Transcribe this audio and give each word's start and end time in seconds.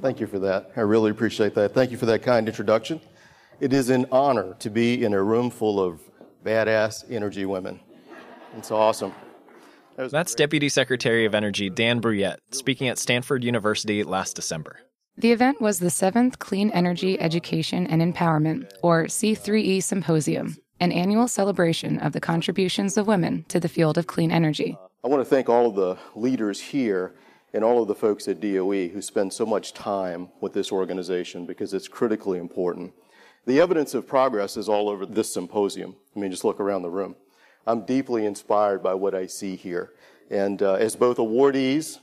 Thank 0.00 0.20
you 0.20 0.26
for 0.26 0.38
that. 0.40 0.72
I 0.76 0.80
really 0.80 1.10
appreciate 1.10 1.54
that. 1.54 1.74
Thank 1.74 1.90
you 1.90 1.96
for 1.96 2.06
that 2.06 2.22
kind 2.22 2.48
introduction. 2.48 3.00
It 3.60 3.72
is 3.72 3.90
an 3.90 4.06
honor 4.10 4.54
to 4.58 4.70
be 4.70 5.04
in 5.04 5.14
a 5.14 5.22
room 5.22 5.50
full 5.50 5.80
of 5.80 6.00
badass 6.44 7.04
energy 7.10 7.44
women. 7.46 7.80
It's 8.56 8.70
awesome. 8.70 9.12
That 9.96 10.10
That's 10.10 10.34
Deputy 10.34 10.68
Secretary 10.68 11.24
of 11.26 11.34
Energy 11.34 11.70
Dan 11.70 12.00
Brouillette 12.00 12.38
speaking 12.50 12.88
at 12.88 12.98
Stanford 12.98 13.44
University 13.44 14.02
last 14.02 14.34
December. 14.34 14.80
The 15.16 15.32
event 15.32 15.60
was 15.60 15.78
the 15.78 15.90
seventh 15.90 16.38
Clean 16.38 16.70
Energy 16.70 17.20
Education 17.20 17.86
and 17.86 18.00
Empowerment, 18.00 18.72
or 18.82 19.04
C3E 19.04 19.82
Symposium, 19.82 20.56
an 20.80 20.90
annual 20.90 21.28
celebration 21.28 21.98
of 21.98 22.12
the 22.12 22.20
contributions 22.20 22.96
of 22.96 23.06
women 23.06 23.44
to 23.48 23.60
the 23.60 23.68
field 23.68 23.98
of 23.98 24.06
clean 24.06 24.32
energy. 24.32 24.76
I 25.04 25.08
want 25.08 25.20
to 25.20 25.28
thank 25.28 25.48
all 25.50 25.66
of 25.66 25.74
the 25.74 25.98
leaders 26.14 26.60
here 26.60 27.14
and 27.52 27.62
all 27.62 27.82
of 27.82 27.88
the 27.88 27.94
folks 27.94 28.28
at 28.28 28.40
DOE 28.40 28.88
who 28.88 29.02
spend 29.02 29.32
so 29.32 29.44
much 29.44 29.74
time 29.74 30.28
with 30.40 30.52
this 30.52 30.72
organization 30.72 31.46
because 31.46 31.74
it's 31.74 31.88
critically 31.88 32.38
important. 32.38 32.92
The 33.44 33.60
evidence 33.60 33.94
of 33.94 34.06
progress 34.06 34.56
is 34.56 34.68
all 34.68 34.88
over 34.88 35.04
this 35.04 35.32
symposium. 35.32 35.96
I 36.14 36.20
mean, 36.20 36.30
just 36.30 36.44
look 36.44 36.60
around 36.60 36.82
the 36.82 36.90
room. 36.90 37.16
I'm 37.66 37.84
deeply 37.84 38.24
inspired 38.24 38.82
by 38.82 38.94
what 38.94 39.14
I 39.14 39.26
see 39.26 39.56
here. 39.56 39.92
And 40.30 40.62
uh, 40.62 40.74
as 40.74 40.96
both 40.96 41.18
awardees 41.18 41.98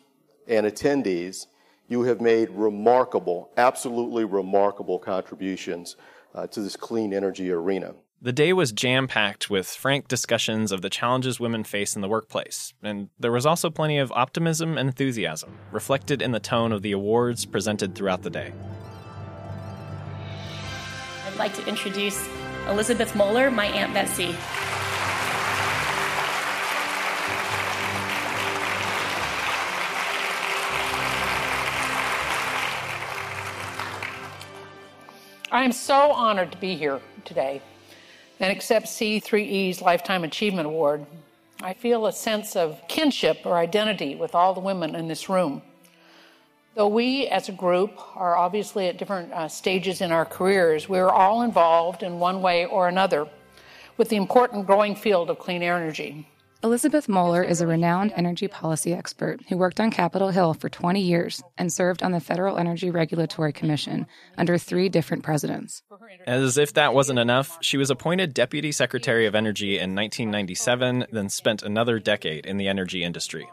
and 0.48 0.66
attendees, 0.66 1.48
you 1.88 2.04
have 2.04 2.22
made 2.22 2.50
remarkable, 2.52 3.50
absolutely 3.58 4.24
remarkable 4.26 5.00
contributions 5.00 5.96
uh, 6.36 6.46
to 6.48 6.62
this 6.62 6.76
clean 6.76 7.14
energy 7.14 7.52
arena. 7.52 7.96
The 8.22 8.34
day 8.34 8.52
was 8.52 8.74
jam 8.74 9.08
packed 9.08 9.50
with 9.50 9.66
frank 9.66 10.10
discussions 10.10 10.74
of 10.74 10.82
the 10.82 10.90
challenges 10.90 11.40
women 11.40 11.64
face 11.64 11.96
in 11.96 12.02
the 12.02 12.10
workplace, 12.10 12.74
and 12.84 13.08
there 13.18 13.32
was 13.32 13.46
also 13.46 13.70
plenty 13.70 13.98
of 13.98 14.12
optimism 14.12 14.78
and 14.78 14.90
enthusiasm, 14.90 15.58
reflected 15.72 16.22
in 16.22 16.34
the 16.34 16.40
tone 16.42 16.74
of 16.74 16.82
the 16.82 16.92
awards 16.92 17.46
presented 17.46 17.96
throughout 17.96 18.24
the 18.24 18.30
day. 18.30 18.52
I'd 21.28 21.38
like 21.38 21.54
to 21.54 21.66
introduce 21.66 22.28
Elizabeth 22.68 23.14
Moler, 23.14 23.54
my 23.54 23.68
Aunt 23.68 23.94
Betsy. 23.94 24.36
I 35.54 35.64
am 35.64 35.72
so 35.72 36.12
honored 36.12 36.52
to 36.52 36.58
be 36.58 36.76
here 36.76 37.00
today 37.24 37.62
and 38.40 38.52
accept 38.52 38.86
C3E's 38.86 39.82
Lifetime 39.82 40.24
Achievement 40.24 40.68
Award. 40.68 41.06
I 41.62 41.74
feel 41.74 42.06
a 42.06 42.14
sense 42.14 42.56
of 42.56 42.82
kinship 42.88 43.42
or 43.46 43.58
identity 43.58 44.16
with 44.16 44.34
all 44.34 44.54
the 44.54 44.62
women 44.62 44.96
in 44.96 45.08
this 45.08 45.28
room. 45.28 45.62
Though 46.76 46.88
we 46.88 47.28
as 47.28 47.50
a 47.50 47.52
group 47.52 48.00
are 48.16 48.38
obviously 48.38 48.88
at 48.88 48.98
different 48.98 49.34
uh, 49.34 49.50
stages 49.50 50.00
in 50.00 50.14
our 50.14 50.24
careers, 50.24 50.88
we're 50.88 51.10
all 51.10 51.42
involved 51.42 52.04
in 52.04 52.20
one 52.20 52.42
way 52.42 52.66
or 52.66 52.88
another 52.88 53.28
with 53.98 54.08
the 54.08 54.16
important 54.16 54.66
growing 54.66 54.96
field 54.96 55.30
of 55.30 55.40
clean 55.40 55.62
energy. 55.62 56.26
Elizabeth 56.62 57.08
Moler 57.08 57.48
is 57.48 57.62
a 57.62 57.68
renowned 57.68 58.12
energy 58.18 58.50
policy 58.50 58.94
expert 58.94 59.40
who 59.48 59.56
worked 59.56 59.80
on 59.80 59.92
Capitol 59.92 60.30
Hill 60.30 60.54
for 60.54 60.68
20 60.68 61.00
years 61.00 61.42
and 61.58 61.72
served 61.72 62.04
on 62.04 62.12
the 62.12 62.20
Federal 62.20 62.58
Energy 62.58 62.90
Regulatory 62.90 63.54
Commission 63.54 64.06
under 64.38 64.58
three 64.58 64.90
different 64.90 65.24
presidents. 65.24 65.84
As 66.28 66.58
if 66.58 66.74
that 66.74 66.94
wasn't 66.94 67.18
enough, 67.20 67.58
she 67.62 67.78
was 67.78 67.90
appointed 67.90 68.34
Deputy 68.34 68.74
Secretary 68.74 69.26
of 69.26 69.36
Energy 69.36 69.76
in 69.76 69.96
1997, 69.96 71.06
then 71.14 71.30
spent 71.30 71.64
another 71.64 71.98
decade 71.98 72.46
in 72.46 72.58
the 72.58 72.68
energy 72.68 73.06
industry. 73.06 73.50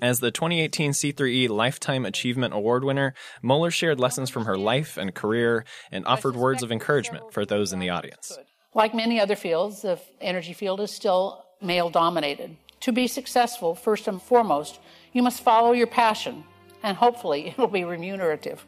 As 0.00 0.20
the 0.20 0.30
2018 0.30 0.92
C3E 0.92 1.50
Lifetime 1.50 2.06
Achievement 2.06 2.54
Award 2.54 2.84
winner, 2.84 3.12
Moler 3.44 3.70
shared 3.70 4.00
lessons 4.00 4.30
from 4.30 4.46
her 4.46 4.56
life 4.56 4.96
and 4.96 5.14
career 5.14 5.66
and 5.92 6.06
offered 6.06 6.36
words 6.36 6.62
of 6.62 6.72
encouragement 6.72 7.34
for 7.34 7.44
those 7.44 7.74
in 7.74 7.80
the 7.80 7.90
audience. 7.90 8.38
Like 8.74 8.94
many 8.94 9.20
other 9.20 9.36
fields, 9.36 9.82
the 9.82 10.00
energy 10.22 10.54
field 10.54 10.80
is 10.80 10.90
still 10.90 11.45
male 11.60 11.90
dominated. 11.90 12.56
To 12.80 12.92
be 12.92 13.06
successful, 13.06 13.74
first 13.74 14.08
and 14.08 14.20
foremost, 14.20 14.78
you 15.12 15.22
must 15.22 15.42
follow 15.42 15.72
your 15.72 15.86
passion, 15.86 16.44
and 16.82 16.96
hopefully 16.96 17.48
it'll 17.48 17.68
be 17.68 17.84
remunerative. 17.84 18.64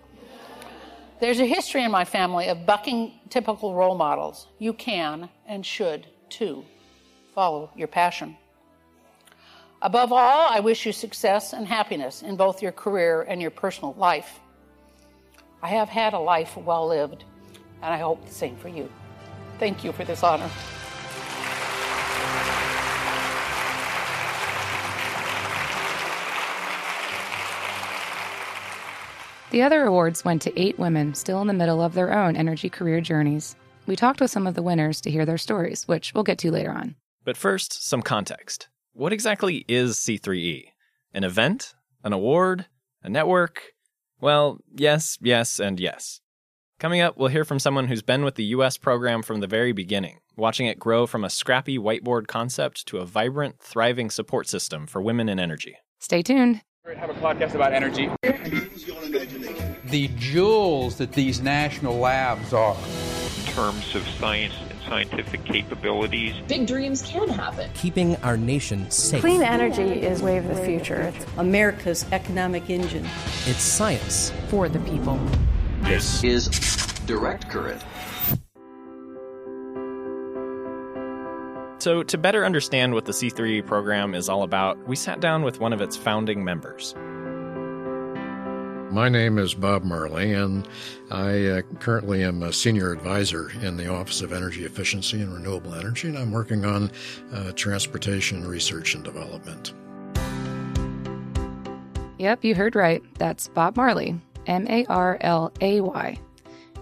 There's 1.20 1.40
a 1.40 1.46
history 1.46 1.82
in 1.82 1.90
my 1.90 2.04
family 2.04 2.48
of 2.48 2.64
bucking 2.64 3.12
typical 3.28 3.74
role 3.74 3.96
models. 3.96 4.46
You 4.58 4.72
can 4.72 5.28
and 5.46 5.66
should, 5.66 6.06
too, 6.28 6.64
follow 7.34 7.70
your 7.76 7.88
passion. 7.88 8.36
Above 9.82 10.12
all, 10.12 10.48
I 10.50 10.60
wish 10.60 10.86
you 10.86 10.92
success 10.92 11.52
and 11.52 11.66
happiness 11.66 12.22
in 12.22 12.36
both 12.36 12.62
your 12.62 12.72
career 12.72 13.22
and 13.22 13.40
your 13.40 13.50
personal 13.50 13.94
life. 13.94 14.40
I 15.62 15.68
have 15.68 15.88
had 15.88 16.14
a 16.14 16.18
life 16.18 16.56
well 16.56 16.86
lived, 16.86 17.24
and 17.82 17.92
I 17.92 17.98
hope 17.98 18.24
the 18.24 18.32
same 18.32 18.56
for 18.56 18.68
you. 18.68 18.88
Thank 19.58 19.84
you 19.84 19.92
for 19.92 20.04
this 20.04 20.22
honor. 20.22 20.50
The 29.50 29.62
other 29.62 29.84
awards 29.84 30.26
went 30.26 30.42
to 30.42 30.60
eight 30.60 30.78
women 30.78 31.14
still 31.14 31.40
in 31.40 31.46
the 31.46 31.54
middle 31.54 31.80
of 31.80 31.94
their 31.94 32.12
own 32.12 32.36
energy 32.36 32.68
career 32.68 33.00
journeys. 33.00 33.56
We 33.86 33.96
talked 33.96 34.20
with 34.20 34.30
some 34.30 34.46
of 34.46 34.54
the 34.54 34.62
winners 34.62 35.00
to 35.00 35.10
hear 35.10 35.24
their 35.24 35.38
stories, 35.38 35.88
which 35.88 36.12
we'll 36.14 36.24
get 36.24 36.36
to 36.40 36.50
later 36.50 36.70
on. 36.70 36.96
But 37.24 37.38
first, 37.38 37.88
some 37.88 38.02
context. 38.02 38.68
What 38.92 39.12
exactly 39.12 39.64
is 39.66 39.96
C3E? 39.96 40.64
An 41.14 41.24
event? 41.24 41.74
An 42.04 42.12
award? 42.12 42.66
A 43.02 43.08
network? 43.08 43.72
Well, 44.20 44.58
yes, 44.74 45.16
yes, 45.22 45.58
and 45.58 45.80
yes. 45.80 46.20
Coming 46.78 47.00
up, 47.00 47.16
we'll 47.16 47.28
hear 47.28 47.44
from 47.46 47.58
someone 47.58 47.88
who's 47.88 48.02
been 48.02 48.24
with 48.24 48.34
the 48.34 48.44
US 48.44 48.76
program 48.76 49.22
from 49.22 49.40
the 49.40 49.46
very 49.46 49.72
beginning, 49.72 50.18
watching 50.36 50.66
it 50.66 50.78
grow 50.78 51.06
from 51.06 51.24
a 51.24 51.30
scrappy 51.30 51.78
whiteboard 51.78 52.26
concept 52.26 52.86
to 52.88 52.98
a 52.98 53.06
vibrant, 53.06 53.60
thriving 53.60 54.10
support 54.10 54.46
system 54.46 54.86
for 54.86 55.00
women 55.00 55.30
in 55.30 55.40
energy. 55.40 55.76
Stay 56.00 56.22
tuned. 56.22 56.60
Have 56.96 57.10
a 57.10 57.14
podcast 57.14 57.54
about 57.54 57.72
energy. 57.72 58.10
The 59.90 60.08
jewels 60.18 60.96
that 60.96 61.12
these 61.12 61.40
national 61.40 61.96
labs 61.96 62.52
are. 62.52 62.76
In 62.76 63.52
terms 63.54 63.94
of 63.94 64.06
science 64.06 64.52
and 64.68 64.78
scientific 64.82 65.44
capabilities, 65.44 66.34
big 66.46 66.66
dreams 66.66 67.00
can 67.02 67.26
happen. 67.28 67.70
Keeping 67.74 68.16
our 68.16 68.36
nation 68.36 68.90
safe. 68.90 69.22
Clean 69.22 69.42
energy 69.42 70.02
is 70.02 70.22
way 70.22 70.36
of 70.36 70.46
the 70.46 70.56
future. 70.56 71.00
It's 71.00 71.26
America's 71.38 72.04
economic 72.12 72.68
engine. 72.68 73.06
It's 73.46 73.62
science 73.62 74.30
for 74.48 74.68
the 74.68 74.78
people. 74.80 75.18
This 75.84 76.22
is 76.22 76.48
direct 77.06 77.48
current. 77.48 77.82
So, 81.80 82.02
to 82.02 82.18
better 82.18 82.44
understand 82.44 82.92
what 82.92 83.06
the 83.06 83.12
C3 83.12 83.64
program 83.64 84.14
is 84.14 84.28
all 84.28 84.42
about, 84.42 84.86
we 84.86 84.96
sat 84.96 85.20
down 85.20 85.44
with 85.44 85.60
one 85.60 85.72
of 85.72 85.80
its 85.80 85.96
founding 85.96 86.44
members. 86.44 86.94
My 88.90 89.10
name 89.10 89.36
is 89.36 89.52
Bob 89.52 89.84
Marlay, 89.84 90.32
and 90.32 90.66
I 91.10 91.58
uh, 91.58 91.62
currently 91.78 92.24
am 92.24 92.42
a 92.42 92.54
senior 92.54 92.90
advisor 92.90 93.50
in 93.60 93.76
the 93.76 93.86
Office 93.86 94.22
of 94.22 94.32
Energy 94.32 94.64
Efficiency 94.64 95.20
and 95.20 95.30
Renewable 95.30 95.74
Energy, 95.74 96.08
and 96.08 96.16
I'm 96.16 96.32
working 96.32 96.64
on 96.64 96.90
uh, 97.34 97.52
transportation 97.52 98.46
research 98.46 98.94
and 98.94 99.04
development. 99.04 99.74
Yep, 102.18 102.44
you 102.44 102.54
heard 102.54 102.74
right. 102.74 103.02
That's 103.18 103.48
Bob 103.48 103.76
Marlay, 103.76 104.18
M 104.46 104.66
A 104.68 104.86
R 104.86 105.18
L 105.20 105.52
A 105.60 105.82
Y. 105.82 106.18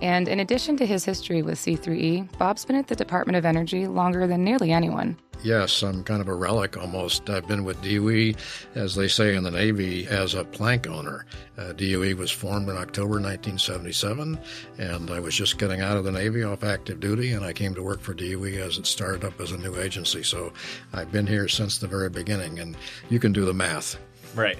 And 0.00 0.28
in 0.28 0.38
addition 0.38 0.76
to 0.76 0.86
his 0.86 1.04
history 1.04 1.42
with 1.42 1.58
C3E, 1.58 2.38
Bob's 2.38 2.64
been 2.64 2.76
at 2.76 2.86
the 2.86 2.94
Department 2.94 3.36
of 3.36 3.44
Energy 3.44 3.88
longer 3.88 4.28
than 4.28 4.44
nearly 4.44 4.70
anyone. 4.70 5.16
Yes, 5.42 5.82
I'm 5.82 6.02
kind 6.02 6.20
of 6.20 6.28
a 6.28 6.34
relic 6.34 6.76
almost. 6.76 7.30
I've 7.30 7.46
been 7.46 7.64
with 7.64 7.80
DOE, 7.82 8.38
as 8.74 8.94
they 8.94 9.06
say 9.06 9.36
in 9.36 9.44
the 9.44 9.50
Navy, 9.50 10.06
as 10.06 10.34
a 10.34 10.44
plank 10.44 10.88
owner. 10.88 11.26
Uh, 11.56 11.72
DOE 11.72 12.14
was 12.14 12.30
formed 12.30 12.68
in 12.68 12.76
October 12.76 13.20
1977, 13.20 14.38
and 14.78 15.10
I 15.10 15.20
was 15.20 15.34
just 15.34 15.58
getting 15.58 15.80
out 15.80 15.96
of 15.96 16.04
the 16.04 16.12
Navy 16.12 16.42
off 16.42 16.64
active 16.64 17.00
duty, 17.00 17.32
and 17.32 17.44
I 17.44 17.52
came 17.52 17.74
to 17.74 17.82
work 17.82 18.00
for 18.00 18.14
DOE 18.14 18.60
as 18.60 18.78
it 18.78 18.86
started 18.86 19.24
up 19.24 19.40
as 19.40 19.52
a 19.52 19.58
new 19.58 19.78
agency. 19.78 20.22
So 20.22 20.52
I've 20.92 21.12
been 21.12 21.26
here 21.26 21.48
since 21.48 21.78
the 21.78 21.86
very 21.86 22.10
beginning, 22.10 22.58
and 22.58 22.76
you 23.08 23.20
can 23.20 23.32
do 23.32 23.44
the 23.44 23.54
math. 23.54 23.96
Right. 24.34 24.58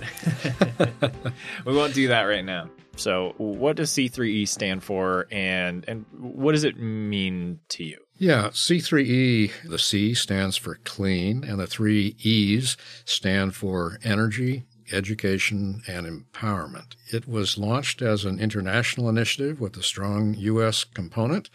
we 1.65 1.75
won't 1.75 1.95
do 1.95 2.09
that 2.09 2.23
right 2.23 2.45
now. 2.45 2.71
So, 2.97 3.35
what 3.37 3.77
does 3.77 3.91
C3E 3.93 4.49
stand 4.49 4.83
for, 4.83 5.27
and 5.31 5.85
and 5.87 6.07
what 6.19 6.53
does 6.53 6.65
it 6.65 6.79
mean 6.79 7.61
to 7.69 7.85
you? 7.85 8.06
Yeah, 8.19 8.49
C3E, 8.49 9.69
the 9.69 9.79
C 9.79 10.15
stands 10.15 10.57
for 10.57 10.77
clean, 10.85 11.45
and 11.45 11.61
the 11.61 11.67
three 11.67 12.17
E's 12.21 12.79
stand 13.05 13.55
for 13.55 13.99
energy, 14.03 14.65
education, 14.91 15.83
and 15.87 16.07
empowerment. 16.07 16.97
It 17.13 17.29
was 17.29 17.59
launched 17.59 18.01
as 18.01 18.25
an 18.25 18.41
international 18.41 19.11
initiative 19.11 19.61
with 19.61 19.77
a 19.77 19.83
strong 19.83 20.33
U.S. 20.33 20.85
component, 20.85 21.51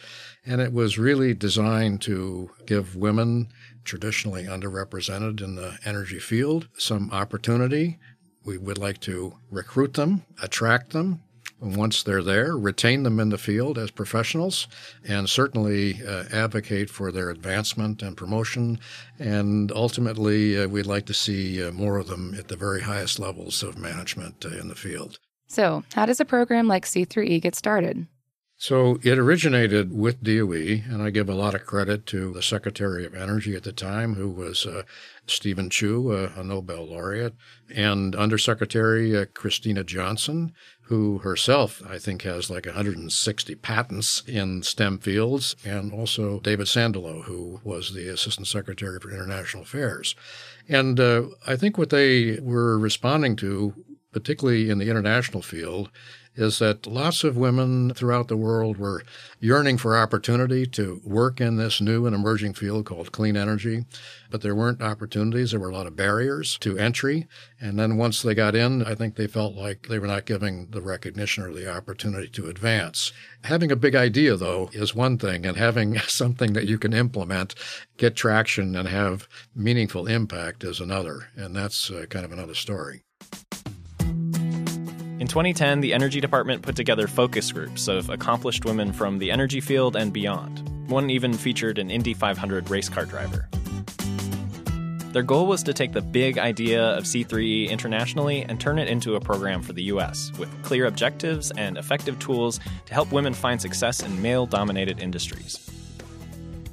and 0.46 0.62
it 0.62 0.72
was 0.72 1.00
really 1.00 1.34
designed 1.34 2.00
to 2.04 2.52
give 2.68 2.96
women 2.96 3.48
traditionally 3.84 4.44
underrepresented 4.44 5.42
in 5.42 5.56
the 5.56 5.80
energy 5.84 6.19
field 6.19 6.68
some 6.78 7.10
opportunity. 7.12 7.98
We 8.46 8.60
would 8.60 8.78
like 8.78 9.00
to 9.02 9.34
recruit 9.50 9.96
them, 9.96 10.25
attract 10.44 10.92
them, 10.92 11.24
once 11.62 12.02
they're 12.02 12.24
there, 12.24 12.58
retain 12.58 13.04
them 13.04 13.19
in 13.19 13.30
the 13.30 13.38
field 13.38 13.78
as 13.78 13.92
professionals, 13.92 14.68
and 15.08 15.30
certainly 15.30 16.02
uh, 16.04 16.25
advocate 16.34 16.90
for 16.90 17.12
their 17.12 17.30
advancement 17.30 18.02
and 18.02 18.18
promotion. 18.18 18.80
And 19.19 19.72
ultimately, 19.72 20.60
uh, 20.60 20.68
we'd 20.68 20.88
like 20.88 21.06
to 21.06 21.13
see 21.13 21.63
uh, 21.63 21.72
more 21.72 21.98
of 21.98 22.08
them 22.08 22.34
at 22.38 22.48
the 22.48 22.58
very 22.58 22.81
highest 22.81 23.19
levels 23.19 23.62
of 23.62 23.78
management 23.78 24.44
uh, 24.44 24.50
in 24.60 24.68
the 24.68 24.75
field. 24.75 25.19
So, 25.48 25.84
how 25.94 26.06
does 26.06 26.19
a 26.19 26.25
program 26.25 26.68
like 26.68 26.86
C3E 26.86 27.42
get 27.42 27.56
started? 27.56 28.08
So 28.62 29.00
it 29.02 29.18
originated 29.18 29.92
with 29.92 30.22
DOE, 30.22 30.84
and 30.88 31.02
I 31.02 31.10
give 31.10 31.28
a 31.28 31.34
lot 31.34 31.56
of 31.56 31.66
credit 31.66 32.06
to 32.06 32.31
the 32.31 32.44
Secretary 32.44 33.08
of 33.08 33.16
Energy 33.16 33.56
at 33.56 33.63
the 33.63 33.72
time, 33.72 34.13
who 34.13 34.30
was 34.30 34.68
uh, 34.68 34.84
Stephen 35.25 35.68
Chu, 35.72 36.12
uh, 36.12 36.30
a 36.36 36.44
Nobel 36.44 36.86
laureate, 36.86 37.34
and 37.74 38.16
Undersecretary 38.16 39.18
uh, 39.18 39.25
Kristina 39.25 39.84
Johnson, 39.84 40.54
who 40.84 41.18
herself, 41.18 41.81
I 41.90 41.98
think, 41.98 42.22
has 42.22 42.52
like 42.52 42.68
160 42.68 43.56
patents 43.56 44.22
in 44.28 44.62
STEM 44.62 45.00
fields, 45.00 45.56
and 45.66 45.92
also 45.92 46.40
David 46.40 46.68
Sandalow, 46.68 47.24
who 47.24 47.62
was 47.63 47.96
the 47.96 48.10
Assistant 48.10 48.46
Secretary 48.46 49.00
for 49.00 49.10
International 49.10 49.63
Affairs. 49.63 50.13
And 50.69 51.00
uh, 51.00 51.24
I 51.48 51.56
think 51.56 51.80
what 51.80 51.90
they 51.90 52.38
were 52.40 52.78
responding 52.78 53.36
to, 53.38 53.74
particularly 54.12 54.69
in 54.69 54.78
the 54.78 54.92
international 54.92 55.42
field, 55.42 55.90
is 56.36 56.60
that 56.60 56.88
lots 56.88 57.24
of 57.24 57.36
women 57.36 57.94
throughout 57.94 58.28
the 58.28 58.38
world 58.38 58.78
were 58.78 59.04
yearning 59.39 59.78
for 59.78 59.98
opportunity 59.98 60.66
to 60.66 61.01
work 61.04 61.42
in 61.42 61.57
this 61.57 61.81
new 61.81 62.06
and 62.06 62.16
emerging 62.16 62.54
field 62.54 62.86
called 62.86 63.12
clean 63.12 63.36
energy, 63.36 63.86
but 64.30 64.42
there 64.42 64.56
weren't 64.56 64.81
opportunities. 64.81 65.51
There 65.51 65.60
were 65.60 65.69
a 65.69 65.75
lot 65.75 65.88
of 65.88 65.95
barriers 65.95 66.57
to 66.60 66.78
entry. 66.78 67.28
And 67.60 67.78
then 67.78 67.98
once 67.98 68.22
they 68.22 68.33
got 68.33 68.56
in, 68.56 68.83
I 68.83 68.95
think 68.95 69.16
they 69.16 69.28
felt 69.28 69.56
like 69.56 69.88
they 69.88 70.00
were 70.00 70.07
not 70.07 70.25
giving 70.25 70.68
the 70.72 70.81
recognition 70.81 71.44
or 71.44 71.54
the 71.54 71.72
opportunity 71.72 72.30
to 72.30 72.48
advance. 72.48 73.12
Having 73.44 73.72
a 73.72 73.75
big 73.75 73.95
idea, 73.95 74.36
though, 74.38 74.69
is 74.72 74.95
one 74.95 75.18
thing, 75.18 75.45
and 75.45 75.57
having 75.57 75.98
something 76.07 76.54
that 76.54 76.68
you 76.68 76.77
can 76.77 76.94
implement, 76.94 77.56
get 77.98 78.16
traction, 78.16 78.75
and 78.75 78.88
have 78.88 79.27
meaningful 79.54 80.07
impact 80.07 80.63
is 80.63 80.80
another. 80.80 81.30
And 81.36 81.56
that's 81.56 81.92
uh, 81.92 82.06
kind 82.10 82.24
of 82.24 82.31
another 82.31 82.56
story. 82.56 83.04
In 85.22 85.28
2010, 85.28 85.82
the 85.82 85.94
Energy 85.94 86.20
Department 86.20 86.64
put 86.64 86.76
together 86.76 87.08
focus 87.08 87.52
groups 87.52 87.88
of 87.88 88.10
accomplished 88.10 88.66
women 88.66 88.92
from 88.92 89.20
the 89.20 89.30
energy 89.30 89.62
field 89.62 89.96
and 89.96 90.12
beyond. 90.12 90.68
One 90.90 91.12
even 91.12 91.32
featured 91.32 91.78
an 91.78 91.92
Indy 91.92 92.16
500 92.16 92.72
race 92.72 92.90
car 92.90 93.06
driver. 93.06 93.48
Their 95.12 95.22
goal 95.22 95.46
was 95.46 95.62
to 95.62 95.74
take 95.74 95.92
the 95.92 96.02
big 96.02 96.40
idea 96.40 96.84
of 96.98 97.04
C3E 97.04 97.70
internationally 97.70 98.42
and 98.42 98.60
turn 98.60 98.80
it 98.80 98.88
into 98.88 99.14
a 99.14 99.22
program 99.22 99.62
for 99.62 99.74
the 99.74 99.84
US, 99.84 100.32
with 100.40 100.50
clear 100.64 100.88
objectives 100.88 101.52
and 101.52 101.78
effective 101.78 102.18
tools 102.18 102.60
to 102.88 102.94
help 102.96 103.12
women 103.12 103.36
find 103.36 103.62
success 103.62 104.02
in 104.02 104.24
male 104.24 104.48
dominated 104.48 105.00
industries. 105.00 105.70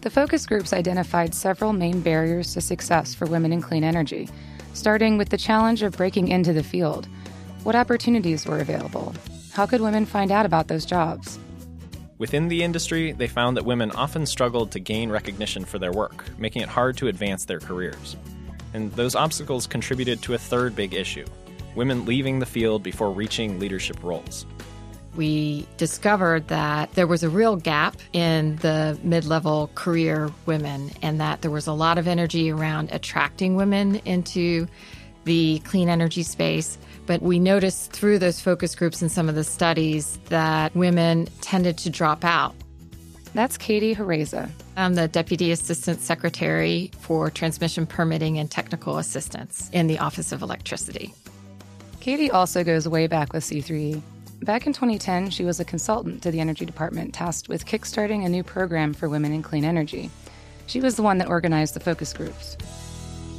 The 0.00 0.08
focus 0.08 0.46
groups 0.46 0.72
identified 0.72 1.34
several 1.34 1.74
main 1.74 2.00
barriers 2.00 2.54
to 2.54 2.62
success 2.62 3.14
for 3.14 3.26
women 3.26 3.52
in 3.52 3.60
clean 3.60 3.84
energy, 3.84 4.26
starting 4.72 5.18
with 5.18 5.28
the 5.28 5.36
challenge 5.36 5.82
of 5.82 5.98
breaking 5.98 6.28
into 6.28 6.54
the 6.54 6.62
field 6.62 7.08
what 7.64 7.76
opportunities 7.76 8.46
were 8.46 8.58
available? 8.58 9.14
How 9.52 9.66
could 9.66 9.80
women 9.80 10.06
find 10.06 10.30
out 10.30 10.46
about 10.46 10.68
those 10.68 10.84
jobs? 10.84 11.38
Within 12.18 12.48
the 12.48 12.62
industry, 12.64 13.12
they 13.12 13.28
found 13.28 13.56
that 13.56 13.64
women 13.64 13.92
often 13.92 14.26
struggled 14.26 14.72
to 14.72 14.80
gain 14.80 15.10
recognition 15.10 15.64
for 15.64 15.78
their 15.78 15.92
work, 15.92 16.24
making 16.38 16.62
it 16.62 16.68
hard 16.68 16.96
to 16.96 17.08
advance 17.08 17.44
their 17.44 17.60
careers. 17.60 18.16
And 18.74 18.92
those 18.92 19.14
obstacles 19.14 19.66
contributed 19.66 20.20
to 20.22 20.34
a 20.34 20.38
third 20.38 20.74
big 20.74 20.94
issue 20.94 21.24
women 21.74 22.04
leaving 22.04 22.40
the 22.40 22.46
field 22.46 22.82
before 22.82 23.12
reaching 23.12 23.60
leadership 23.60 24.02
roles. 24.02 24.46
We 25.14 25.66
discovered 25.76 26.48
that 26.48 26.92
there 26.94 27.06
was 27.06 27.22
a 27.22 27.28
real 27.28 27.54
gap 27.54 27.96
in 28.12 28.56
the 28.56 28.98
mid 29.04 29.26
level 29.26 29.70
career 29.76 30.30
women, 30.44 30.90
and 31.02 31.20
that 31.20 31.40
there 31.42 31.52
was 31.52 31.68
a 31.68 31.72
lot 31.72 31.98
of 31.98 32.08
energy 32.08 32.50
around 32.50 32.88
attracting 32.90 33.54
women 33.54 33.96
into 34.04 34.66
the 35.24 35.60
clean 35.60 35.88
energy 35.88 36.24
space 36.24 36.78
but 37.08 37.22
we 37.22 37.38
noticed 37.38 37.90
through 37.90 38.18
those 38.18 38.38
focus 38.38 38.74
groups 38.74 39.00
and 39.00 39.10
some 39.10 39.30
of 39.30 39.34
the 39.34 39.42
studies 39.42 40.18
that 40.28 40.74
women 40.76 41.26
tended 41.40 41.78
to 41.78 41.88
drop 41.88 42.22
out. 42.22 42.54
That's 43.32 43.56
Katie 43.56 43.94
Jereza. 43.94 44.50
I'm 44.76 44.94
the 44.94 45.08
Deputy 45.08 45.50
Assistant 45.50 46.00
Secretary 46.00 46.90
for 47.00 47.30
Transmission 47.30 47.86
Permitting 47.86 48.38
and 48.38 48.50
Technical 48.50 48.98
Assistance 48.98 49.70
in 49.72 49.86
the 49.86 49.98
Office 49.98 50.32
of 50.32 50.42
Electricity. 50.42 51.14
Katie 52.00 52.30
also 52.30 52.62
goes 52.62 52.86
way 52.86 53.06
back 53.06 53.32
with 53.32 53.42
C3E. 53.42 54.02
Back 54.42 54.66
in 54.66 54.74
2010, 54.74 55.30
she 55.30 55.44
was 55.44 55.60
a 55.60 55.64
consultant 55.64 56.22
to 56.22 56.30
the 56.30 56.40
Energy 56.40 56.66
Department 56.66 57.14
tasked 57.14 57.48
with 57.48 57.64
kickstarting 57.64 58.26
a 58.26 58.28
new 58.28 58.42
program 58.42 58.92
for 58.92 59.08
women 59.08 59.32
in 59.32 59.42
clean 59.42 59.64
energy. 59.64 60.10
She 60.66 60.82
was 60.82 60.96
the 60.96 61.02
one 61.02 61.16
that 61.18 61.28
organized 61.28 61.72
the 61.72 61.80
focus 61.80 62.12
groups. 62.12 62.58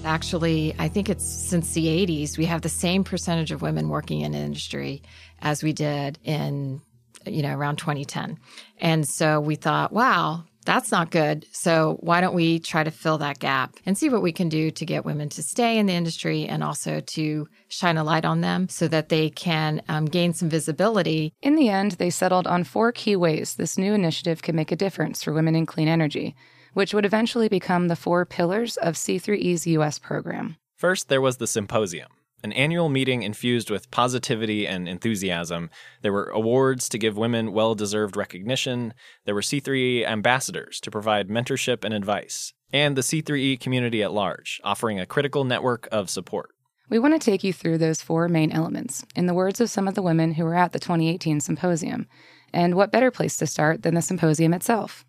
Actually, 0.05 0.73
I 0.79 0.87
think 0.87 1.09
it's 1.09 1.25
since 1.25 1.73
the 1.73 1.85
80s, 1.85 2.37
we 2.37 2.45
have 2.45 2.61
the 2.61 2.69
same 2.69 3.03
percentage 3.03 3.51
of 3.51 3.61
women 3.61 3.89
working 3.89 4.21
in 4.21 4.33
industry 4.33 5.03
as 5.41 5.61
we 5.61 5.73
did 5.73 6.17
in, 6.23 6.81
you 7.25 7.43
know, 7.43 7.53
around 7.55 7.77
2010. 7.77 8.37
And 8.79 9.07
so 9.07 9.39
we 9.39 9.55
thought, 9.55 9.91
wow, 9.91 10.45
that's 10.65 10.91
not 10.91 11.11
good. 11.11 11.45
So 11.51 11.97
why 11.99 12.21
don't 12.21 12.33
we 12.33 12.59
try 12.59 12.83
to 12.83 12.91
fill 12.91 13.17
that 13.19 13.39
gap 13.39 13.75
and 13.85 13.97
see 13.97 14.09
what 14.09 14.21
we 14.21 14.31
can 14.31 14.49
do 14.49 14.71
to 14.71 14.85
get 14.85 15.05
women 15.05 15.29
to 15.29 15.43
stay 15.43 15.77
in 15.77 15.85
the 15.85 15.93
industry 15.93 16.45
and 16.45 16.63
also 16.63 17.01
to 17.01 17.47
shine 17.67 17.97
a 17.97 18.03
light 18.03 18.25
on 18.25 18.41
them 18.41 18.69
so 18.69 18.87
that 18.87 19.09
they 19.09 19.29
can 19.29 19.81
um, 19.89 20.05
gain 20.05 20.33
some 20.33 20.49
visibility. 20.49 21.33
In 21.41 21.55
the 21.55 21.69
end, 21.69 21.93
they 21.93 22.09
settled 22.09 22.47
on 22.47 22.63
four 22.63 22.91
key 22.91 23.15
ways 23.15 23.55
this 23.55 23.77
new 23.77 23.93
initiative 23.93 24.41
can 24.41 24.55
make 24.55 24.71
a 24.71 24.77
difference 24.77 25.23
for 25.23 25.33
women 25.33 25.55
in 25.55 25.65
clean 25.65 25.87
energy 25.87 26.35
which 26.73 26.93
would 26.93 27.05
eventually 27.05 27.49
become 27.49 27.87
the 27.87 27.95
four 27.95 28.25
pillars 28.25 28.77
of 28.77 28.95
C3E's 28.95 29.67
U.S. 29.67 29.99
program. 29.99 30.57
First, 30.77 31.09
there 31.09 31.21
was 31.21 31.37
the 31.37 31.47
symposium, 31.47 32.09
an 32.43 32.53
annual 32.53 32.89
meeting 32.89 33.23
infused 33.23 33.69
with 33.69 33.91
positivity 33.91 34.65
and 34.67 34.87
enthusiasm. 34.87 35.69
There 36.01 36.13
were 36.13 36.29
awards 36.29 36.87
to 36.89 36.97
give 36.97 37.17
women 37.17 37.51
well 37.51 37.75
deserved 37.75 38.15
recognition. 38.15 38.93
There 39.25 39.35
were 39.35 39.41
C3E 39.41 40.07
ambassadors 40.07 40.79
to 40.81 40.91
provide 40.91 41.27
mentorship 41.27 41.83
and 41.83 41.93
advice. 41.93 42.53
And 42.71 42.95
the 42.95 43.01
C3E 43.01 43.59
community 43.59 44.03
at 44.03 44.13
large, 44.13 44.61
offering 44.63 44.99
a 44.99 45.05
critical 45.05 45.43
network 45.43 45.87
of 45.91 46.09
support. 46.09 46.51
We 46.89 46.97
want 46.97 47.13
to 47.13 47.23
take 47.23 47.43
you 47.43 47.53
through 47.53 47.77
those 47.77 48.01
four 48.01 48.27
main 48.27 48.51
elements, 48.51 49.05
in 49.15 49.27
the 49.27 49.33
words 49.33 49.61
of 49.61 49.69
some 49.69 49.87
of 49.87 49.95
the 49.95 50.01
women 50.01 50.33
who 50.33 50.43
were 50.43 50.55
at 50.55 50.71
the 50.71 50.79
2018 50.79 51.39
symposium. 51.39 52.07
And 52.51 52.73
what 52.73 52.91
better 52.91 53.11
place 53.11 53.37
to 53.37 53.47
start 53.47 53.83
than 53.83 53.93
the 53.93 54.01
symposium 54.01 54.53
itself? 54.53 55.05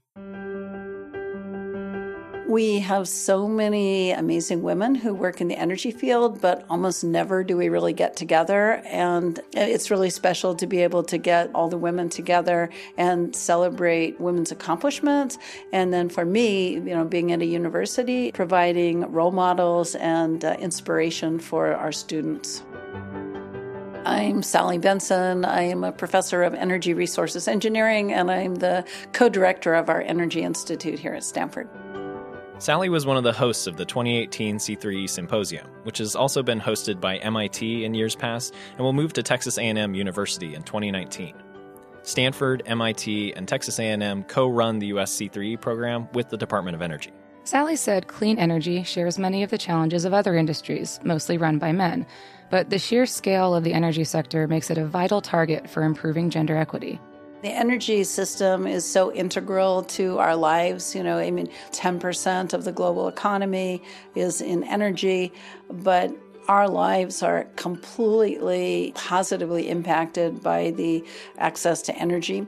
We 2.51 2.81
have 2.81 3.07
so 3.07 3.47
many 3.47 4.11
amazing 4.11 4.63
women 4.63 4.97
who 4.97 5.15
work 5.15 5.41
in 5.41 5.47
the 5.47 5.57
energy 5.57 5.93
field, 5.93 6.41
but 6.41 6.67
almost 6.69 7.05
never 7.05 7.45
do 7.45 7.57
we 7.57 7.69
really 7.69 7.93
get 7.93 8.17
together. 8.17 8.83
And 8.87 9.39
it's 9.53 9.89
really 9.89 10.11
special 10.11 10.57
to 10.57 10.67
be 10.67 10.83
able 10.83 11.05
to 11.05 11.17
get 11.17 11.55
all 11.55 11.69
the 11.69 11.77
women 11.77 12.09
together 12.09 12.69
and 12.97 13.37
celebrate 13.37 14.21
women's 14.21 14.51
accomplishments. 14.51 15.39
And 15.73 15.95
then 15.95 16.09
for 16.09 16.25
me, 16.25 16.73
you 16.73 16.81
know, 16.81 17.05
being 17.05 17.31
at 17.31 17.41
a 17.41 17.47
university, 17.47 18.33
providing 18.33 19.13
role 19.13 19.31
models 19.31 19.95
and 19.95 20.45
uh, 20.45 20.57
inspiration 20.59 21.39
for 21.39 21.73
our 21.77 21.93
students. 21.93 22.65
I'm 24.05 24.43
Sally 24.43 24.79
Benson. 24.79 25.45
I 25.45 25.63
am 25.63 25.85
a 25.85 25.93
professor 25.93 26.43
of 26.43 26.55
energy 26.55 26.95
resources 26.95 27.47
engineering, 27.47 28.13
and 28.13 28.29
I'm 28.29 28.57
the 28.57 28.85
co 29.13 29.29
director 29.29 29.75
of 29.75 29.89
our 29.89 30.01
Energy 30.01 30.43
Institute 30.43 30.99
here 30.99 31.15
at 31.15 31.23
Stanford. 31.23 31.69
Sally 32.61 32.91
was 32.91 33.07
one 33.07 33.17
of 33.17 33.25
the 33.25 33.33
hosts 33.33 33.67
of 33.67 33.79
the 33.79 33.87
2018 33.87 34.59
C3E 34.59 35.09
Symposium, 35.09 35.67
which 35.85 35.97
has 35.97 36.15
also 36.15 36.43
been 36.43 36.61
hosted 36.61 37.01
by 37.01 37.17
MIT 37.17 37.87
in 37.87 37.95
years 37.95 38.15
past 38.15 38.55
and 38.73 38.81
will 38.81 38.93
move 38.93 39.15
to 39.15 39.23
Texas 39.23 39.57
A&M 39.57 39.95
University 39.95 40.55
in 40.55 40.63
2019. 40.63 41.35
Stanford, 42.03 42.63
MIT, 42.67 43.33
and 43.33 43.49
Texas 43.49 43.79
A&M 43.79 44.25
co-run 44.25 44.79
the 44.79 44.89
US 44.89 45.17
C3E 45.17 45.59
program 45.59 46.07
with 46.13 46.29
the 46.29 46.37
Department 46.37 46.75
of 46.75 46.83
Energy. 46.83 47.13
Sally 47.45 47.77
said 47.77 48.09
clean 48.09 48.39
energy 48.39 48.83
shares 48.83 49.19
many 49.19 49.43
of 49.43 49.49
the 49.49 49.57
challenges 49.57 50.05
of 50.05 50.13
other 50.13 50.37
industries, 50.37 51.01
mostly 51.03 51.39
run 51.39 51.59
by 51.59 51.73
men, 51.73 52.07
but 52.51 52.69
the 52.69 52.79
sheer 52.79 53.07
scale 53.07 53.55
of 53.55 53.65
the 53.65 53.73
energy 53.73 54.05
sector 54.05 54.47
makes 54.47 54.71
it 54.71 54.77
a 54.77 54.85
vital 54.85 55.23
target 55.23 55.71
for 55.71 55.83
improving 55.83 56.29
gender 56.29 56.59
equity. 56.59 57.01
The 57.43 57.49
energy 57.49 58.05
system 58.05 58.67
is 58.67 58.85
so 58.85 59.13
integral 59.13 59.83
to 59.85 60.19
our 60.19 60.37
lives. 60.37 60.95
You 60.95 61.03
know, 61.03 61.19
I 61.19 61.31
mean, 61.31 61.49
10% 61.73 62.53
of 62.53 62.65
the 62.65 62.73
global 62.73 63.09
economy 63.09 63.83
is 64.15 64.43
in 64.43 64.63
energy, 64.65 65.33
but 65.71 66.15
our 66.49 66.69
lives 66.69 67.23
are 67.23 67.45
completely 67.57 68.93
positively 68.95 69.69
impacted 69.71 70.43
by 70.43 70.73
the 70.73 71.05
access 71.39 71.81
to 71.83 71.95
energy. 71.97 72.47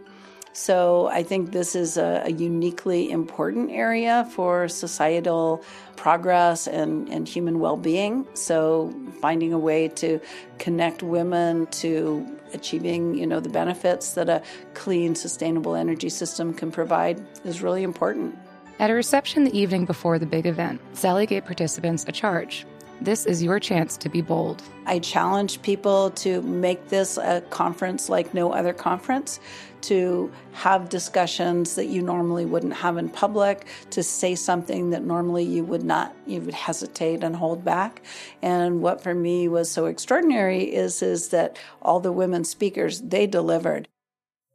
So 0.55 1.07
I 1.07 1.23
think 1.23 1.53
this 1.53 1.75
is 1.75 1.97
a, 1.97 2.25
a, 2.27 2.31
uniquely 2.31 3.11
important 3.11 3.71
area 3.71 4.29
for 4.33 4.69
societal 4.69 5.65
progress 5.97 6.67
and, 6.67 7.09
and 7.09 7.27
human 7.27 7.59
well 7.59 7.79
being. 7.79 8.27
So 8.35 8.93
finding 9.23 9.55
a 9.55 9.59
way 9.59 9.89
to 9.89 10.21
connect 10.59 11.03
women 11.03 11.69
to 11.69 12.39
achieving, 12.55 13.17
you 13.17 13.27
know, 13.27 13.41
the 13.41 13.49
benefits 13.49 14.13
that 14.13 14.29
a 14.29 14.43
clean, 14.75 15.15
sustainable 15.15 15.75
energy 15.75 16.09
system 16.09 16.55
can 16.55 16.71
provide 16.71 17.25
is 17.45 17.63
really 17.63 17.83
important. 17.83 18.39
At 18.79 18.91
a 18.91 18.95
reception 18.95 19.45
the 19.45 19.57
evening 19.57 19.85
before 19.85 20.19
the 20.19 20.27
big 20.27 20.47
event, 20.47 20.81
Sally 20.93 21.27
gave 21.27 21.45
participants 21.45 22.05
a 22.09 22.13
charge 22.13 22.67
this 23.05 23.27
is 23.27 23.43
your 23.43 23.59
chance 23.59 23.97
to 23.99 24.09
be 24.09 24.21
bold. 24.21 24.63
I 24.87 24.99
challenge 24.99 25.63
people 25.63 26.11
to 26.11 26.43
make 26.43 26.89
this 26.89 27.19
a 27.19 27.41
conference 27.51 28.09
like 28.09 28.35
no 28.35 28.53
other 28.53 28.73
conference, 28.73 29.41
to 29.83 30.33
have 30.53 30.89
discussions 30.89 31.75
that 31.75 31.87
you 31.87 32.03
normally 32.03 32.45
wouldn't 32.45 32.75
have 32.75 32.97
in 32.97 33.09
public, 33.09 33.67
to 33.91 34.03
say 34.03 34.35
something 34.35 34.91
that 34.91 35.03
normally 35.05 35.45
you 35.45 35.65
would 35.65 35.83
not, 35.83 36.15
you 36.27 36.41
would 36.41 36.55
hesitate 36.55 37.25
and 37.25 37.35
hold 37.35 37.65
back. 37.65 38.03
And 38.43 38.81
what 38.81 39.01
for 39.03 39.15
me 39.15 39.49
was 39.49 39.71
so 39.71 39.87
extraordinary 39.87 40.63
is, 40.63 41.03
is 41.03 41.29
that 41.29 41.59
all 41.81 42.01
the 42.01 42.13
women 42.13 42.45
speakers, 42.45 43.01
they 43.01 43.27
delivered. 43.27 43.89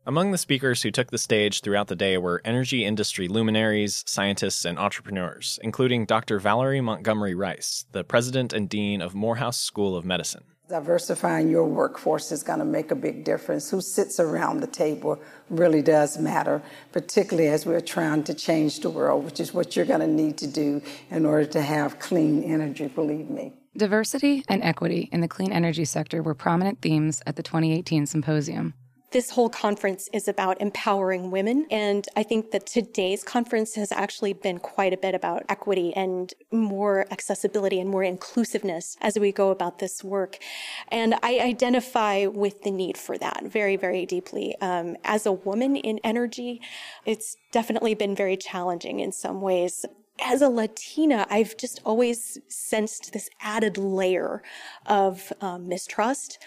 Among 0.08 0.32
the 0.32 0.38
speakers 0.38 0.84
who 0.84 0.90
took 0.90 1.12
the 1.12 1.18
stage 1.18 1.60
throughout 1.60 1.88
the 1.88 1.96
day 1.96 2.18
were 2.18 2.42
energy 2.46 2.86
industry 2.86 3.28
luminaries, 3.28 4.06
scientists, 4.08 4.64
and 4.64 4.80
entrepreneurs, 4.80 5.60
including 5.62 6.06
Dr. 6.06 6.40
Valerie 6.40 6.80
Montgomery 6.80 7.36
Rice, 7.36 7.84
the 7.92 8.06
president 8.06 8.54
and 8.54 8.70
dean 8.70 9.02
of 9.02 9.14
Morehouse 9.14 9.60
School 9.60 9.98
of 9.98 10.06
Medicine. 10.06 10.46
Diversifying 10.70 11.50
your 11.50 11.66
workforce 11.66 12.32
is 12.32 12.42
going 12.42 12.60
to 12.60 12.66
make 12.66 12.90
a 12.90 12.96
big 12.96 13.26
difference. 13.26 13.70
Who 13.70 13.82
sits 13.82 14.18
around 14.18 14.62
the 14.62 14.68
table 14.68 15.20
really 15.50 15.82
does 15.82 16.18
matter, 16.18 16.62
particularly 16.94 17.50
as 17.50 17.66
we're 17.66 17.82
trying 17.82 18.24
to 18.24 18.34
change 18.34 18.80
the 18.80 18.90
world, 18.90 19.26
which 19.26 19.42
is 19.42 19.54
what 19.54 19.76
you're 19.76 19.84
going 19.84 20.00
to 20.00 20.08
need 20.08 20.38
to 20.38 20.48
do 20.48 20.82
in 21.10 21.26
order 21.26 21.48
to 21.48 21.62
have 21.62 22.00
clean 22.00 22.46
energy, 22.46 22.88
believe 22.88 23.30
me. 23.30 23.52
Diversity 23.76 24.46
and 24.48 24.64
equity 24.64 25.10
in 25.12 25.20
the 25.20 25.28
clean 25.28 25.52
energy 25.52 25.84
sector 25.84 26.24
were 26.24 26.34
prominent 26.34 26.82
themes 26.82 27.22
at 27.28 27.36
the 27.36 27.44
2018 27.44 28.06
symposium 28.06 28.74
this 29.12 29.32
whole 29.32 29.50
conference 29.50 30.10
is 30.12 30.28
about 30.28 30.60
empowering 30.60 31.32
women. 31.32 31.66
And 31.72 32.06
I 32.16 32.24
think 32.24 32.52
that 32.52 32.66
today's 32.66 33.24
conference 33.24 33.76
has 33.76 33.92
actually 33.92 34.34
been 34.34 34.60
quite 34.60 34.94
a 34.94 34.98
bit 34.98 35.16
about 35.16 35.44
equity 35.48 35.94
and 35.96 36.34
more 36.52 37.06
accessibility 37.10 37.80
and 37.80 37.90
more 37.90 38.04
inclusiveness 38.04 38.98
as 39.02 39.18
we 39.18 39.32
go 39.32 39.50
about 39.50 39.80
this 39.80 40.04
work. 40.04 40.38
And 40.90 41.16
I 41.24 41.40
identify 41.40 42.26
with 42.26 42.64
the 42.64 42.72
need 42.72 42.98
for 42.98 43.18
that 43.18 43.44
very, 43.46 43.78
very 43.78 44.06
deeply. 44.06 44.56
Um, 44.60 44.98
as 45.06 45.26
a 45.26 45.32
woman 45.32 45.78
in 45.78 46.00
energy, 46.04 46.62
it's 47.06 47.38
definitely 47.52 47.94
been 47.94 48.16
very 48.16 48.36
challenging 48.36 49.00
in 49.00 49.12
some 49.14 49.42
ways 49.42 49.86
as 50.20 50.42
a 50.42 50.50
Latina, 50.50 51.28
I've 51.30 51.56
just 51.58 51.80
always 51.86 52.40
sensed 52.48 53.14
this 53.14 53.30
added 53.40 53.78
layer 53.78 54.42
of 54.88 55.32
um, 55.42 55.68
mistrust 55.68 56.40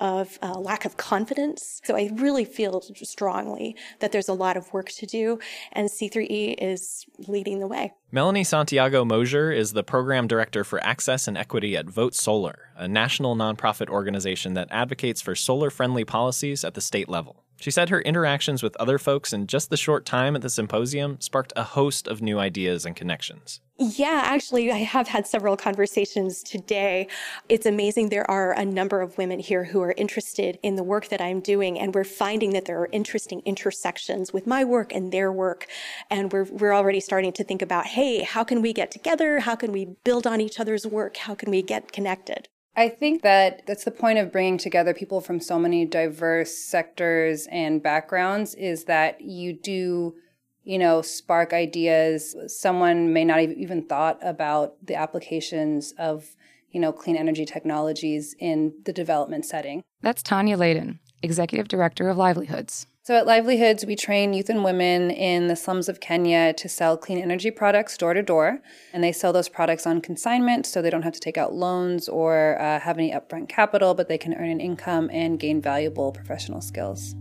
of 0.00 0.38
uh, 0.42 0.58
lack 0.58 0.84
of 0.84 0.96
confidence. 0.96 1.80
So 1.84 1.96
I 1.96 2.10
really 2.14 2.44
feel 2.44 2.80
strongly 2.80 3.76
that 4.00 4.12
there's 4.12 4.28
a 4.28 4.34
lot 4.34 4.56
of 4.56 4.72
work 4.72 4.90
to 4.90 5.06
do, 5.06 5.38
and 5.72 5.88
C3E 5.88 6.56
is 6.58 7.06
leading 7.26 7.60
the 7.60 7.66
way. 7.66 7.92
Melanie 8.10 8.44
Santiago 8.44 9.04
Mosier 9.04 9.50
is 9.50 9.72
the 9.72 9.82
program 9.82 10.26
director 10.26 10.62
for 10.62 10.82
access 10.84 11.26
and 11.26 11.36
equity 11.36 11.76
at 11.76 11.86
Vote 11.86 12.14
Solar, 12.14 12.70
a 12.76 12.86
national 12.86 13.34
nonprofit 13.34 13.88
organization 13.88 14.54
that 14.54 14.68
advocates 14.70 15.20
for 15.20 15.34
solar 15.34 15.70
friendly 15.70 16.04
policies 16.04 16.64
at 16.64 16.74
the 16.74 16.80
state 16.80 17.08
level. 17.08 17.44
She 17.60 17.70
said 17.70 17.88
her 17.88 18.00
interactions 18.02 18.62
with 18.62 18.76
other 18.76 18.98
folks 18.98 19.32
in 19.32 19.46
just 19.46 19.70
the 19.70 19.76
short 19.76 20.04
time 20.04 20.36
at 20.36 20.42
the 20.42 20.50
symposium 20.50 21.20
sparked 21.20 21.52
a 21.56 21.62
host 21.62 22.06
of 22.06 22.20
new 22.20 22.38
ideas 22.38 22.84
and 22.84 22.94
connections. 22.94 23.60
Yeah, 23.76 24.22
actually, 24.24 24.70
I 24.70 24.78
have 24.78 25.08
had 25.08 25.26
several 25.26 25.56
conversations 25.56 26.44
today. 26.44 27.08
It's 27.48 27.66
amazing. 27.66 28.10
There 28.10 28.30
are 28.30 28.52
a 28.52 28.64
number 28.64 29.00
of 29.00 29.18
women 29.18 29.40
here 29.40 29.64
who 29.64 29.80
are 29.82 29.92
interested 29.96 30.60
in 30.62 30.76
the 30.76 30.84
work 30.84 31.08
that 31.08 31.20
I'm 31.20 31.40
doing, 31.40 31.80
and 31.80 31.92
we're 31.92 32.04
finding 32.04 32.50
that 32.50 32.66
there 32.66 32.80
are 32.80 32.88
interesting 32.92 33.42
intersections 33.44 34.32
with 34.32 34.46
my 34.46 34.62
work 34.62 34.94
and 34.94 35.10
their 35.10 35.32
work. 35.32 35.66
And 36.08 36.32
we're, 36.32 36.44
we're 36.44 36.72
already 36.72 37.00
starting 37.00 37.32
to 37.32 37.42
think 37.42 37.62
about, 37.62 37.86
hey, 37.86 38.22
how 38.22 38.44
can 38.44 38.62
we 38.62 38.72
get 38.72 38.92
together? 38.92 39.40
How 39.40 39.56
can 39.56 39.72
we 39.72 39.96
build 40.04 40.24
on 40.24 40.40
each 40.40 40.60
other's 40.60 40.86
work? 40.86 41.16
How 41.16 41.34
can 41.34 41.50
we 41.50 41.60
get 41.60 41.90
connected? 41.90 42.48
I 42.76 42.88
think 42.88 43.22
that 43.22 43.66
that's 43.66 43.84
the 43.84 43.90
point 43.90 44.18
of 44.18 44.30
bringing 44.30 44.58
together 44.58 44.94
people 44.94 45.20
from 45.20 45.40
so 45.40 45.58
many 45.58 45.84
diverse 45.84 46.54
sectors 46.54 47.48
and 47.50 47.82
backgrounds 47.82 48.54
is 48.54 48.84
that 48.84 49.20
you 49.20 49.52
do, 49.52 50.14
you 50.64 50.78
know, 50.78 51.02
spark 51.02 51.52
ideas. 51.52 52.34
Someone 52.48 53.12
may 53.12 53.24
not 53.24 53.40
even 53.40 53.86
thought 53.86 54.18
about 54.22 54.74
the 54.84 54.94
applications 54.94 55.92
of, 55.98 56.34
you 56.70 56.80
know, 56.80 56.92
clean 56.92 57.16
energy 57.16 57.44
technologies 57.44 58.34
in 58.38 58.72
the 58.84 58.92
development 58.92 59.44
setting. 59.44 59.82
That's 60.00 60.22
Tanya 60.22 60.56
Layden, 60.56 60.98
Executive 61.22 61.68
Director 61.68 62.08
of 62.08 62.16
LivelyHoods. 62.16 62.86
So 63.02 63.14
at 63.14 63.26
LivelyHoods, 63.26 63.86
we 63.86 63.96
train 63.96 64.32
youth 64.32 64.48
and 64.48 64.64
women 64.64 65.10
in 65.10 65.48
the 65.48 65.56
slums 65.56 65.90
of 65.90 66.00
Kenya 66.00 66.54
to 66.54 66.70
sell 66.70 66.96
clean 66.96 67.18
energy 67.18 67.50
products 67.50 67.98
door 67.98 68.14
to 68.14 68.22
door. 68.22 68.62
And 68.94 69.04
they 69.04 69.12
sell 69.12 69.30
those 69.30 69.50
products 69.50 69.86
on 69.86 70.00
consignment 70.00 70.64
so 70.64 70.80
they 70.80 70.88
don't 70.88 71.02
have 71.02 71.12
to 71.12 71.20
take 71.20 71.36
out 71.36 71.52
loans 71.52 72.08
or 72.08 72.58
uh, 72.58 72.80
have 72.80 72.96
any 72.96 73.12
upfront 73.12 73.50
capital, 73.50 73.92
but 73.92 74.08
they 74.08 74.16
can 74.16 74.32
earn 74.32 74.48
an 74.48 74.58
income 74.58 75.10
and 75.12 75.38
gain 75.38 75.60
valuable 75.60 76.12
professional 76.12 76.62
skills. 76.62 77.14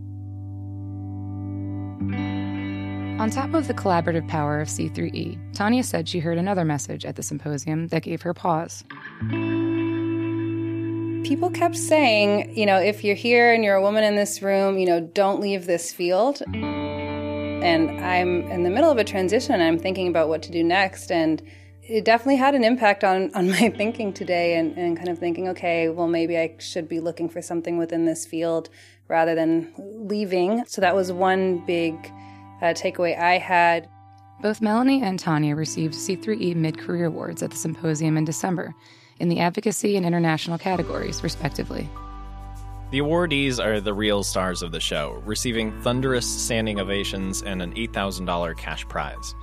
On 3.23 3.29
top 3.29 3.53
of 3.53 3.69
the 3.69 3.73
collaborative 3.73 4.27
power 4.27 4.59
of 4.59 4.67
C3E, 4.67 5.55
Tanya 5.55 5.81
said 5.81 6.09
she 6.09 6.19
heard 6.19 6.37
another 6.37 6.65
message 6.65 7.05
at 7.05 7.15
the 7.15 7.23
symposium 7.23 7.87
that 7.87 8.03
gave 8.03 8.21
her 8.21 8.33
pause 8.33 8.83
people 11.23 11.49
kept 11.49 11.77
saying, 11.77 12.53
you 12.55 12.65
know, 12.65 12.77
if 12.77 13.01
you're 13.01 13.15
here 13.15 13.53
and 13.53 13.63
you're 13.63 13.75
a 13.75 13.81
woman 13.81 14.03
in 14.03 14.17
this 14.17 14.41
room, 14.41 14.77
you 14.77 14.85
know, 14.85 14.99
don't 14.99 15.39
leave 15.39 15.65
this 15.65 15.93
field. 15.93 16.41
And 16.53 17.89
I'm 18.01 18.41
in 18.51 18.63
the 18.63 18.69
middle 18.69 18.91
of 18.91 18.97
a 18.97 19.05
transition 19.05 19.53
and 19.53 19.63
I'm 19.63 19.79
thinking 19.79 20.09
about 20.09 20.27
what 20.27 20.43
to 20.43 20.51
do 20.51 20.61
next. 20.61 21.09
And 21.11 21.41
it 21.81 22.03
definitely 22.03 22.35
had 22.35 22.55
an 22.55 22.65
impact 22.65 23.05
on, 23.05 23.33
on 23.35 23.49
my 23.51 23.69
thinking 23.69 24.11
today 24.11 24.57
and, 24.57 24.77
and 24.77 24.97
kind 24.97 25.07
of 25.07 25.17
thinking, 25.17 25.47
okay, 25.47 25.87
well, 25.87 26.07
maybe 26.07 26.37
I 26.37 26.57
should 26.59 26.89
be 26.89 26.99
looking 26.99 27.29
for 27.29 27.41
something 27.41 27.77
within 27.77 28.03
this 28.03 28.25
field 28.25 28.69
rather 29.07 29.33
than 29.33 29.73
leaving. 29.77 30.65
So 30.67 30.81
that 30.81 30.93
was 30.93 31.11
one 31.11 31.65
big 31.65 31.95
uh, 32.63 32.73
takeaway 32.73 33.19
I 33.19 33.37
had. 33.37 33.89
Both 34.41 34.61
Melanie 34.61 35.03
and 35.03 35.19
Tanya 35.19 35.55
received 35.55 35.93
C3E 35.93 36.55
Mid 36.55 36.79
Career 36.79 37.05
Awards 37.05 37.43
at 37.43 37.51
the 37.51 37.57
symposium 37.57 38.17
in 38.17 38.25
December 38.25 38.73
in 39.19 39.29
the 39.29 39.39
advocacy 39.39 39.95
and 39.95 40.05
international 40.05 40.57
categories, 40.57 41.23
respectively. 41.23 41.87
The 42.91 42.99
awardees 42.99 43.63
are 43.63 43.79
the 43.79 43.93
real 43.93 44.23
stars 44.23 44.61
of 44.61 44.71
the 44.71 44.79
show, 44.79 45.21
receiving 45.25 45.71
thunderous 45.81 46.27
standing 46.27 46.79
ovations 46.79 47.41
and 47.41 47.61
an 47.61 47.73
$8,000 47.73 48.57
cash 48.57 48.87
prize. 48.87 49.33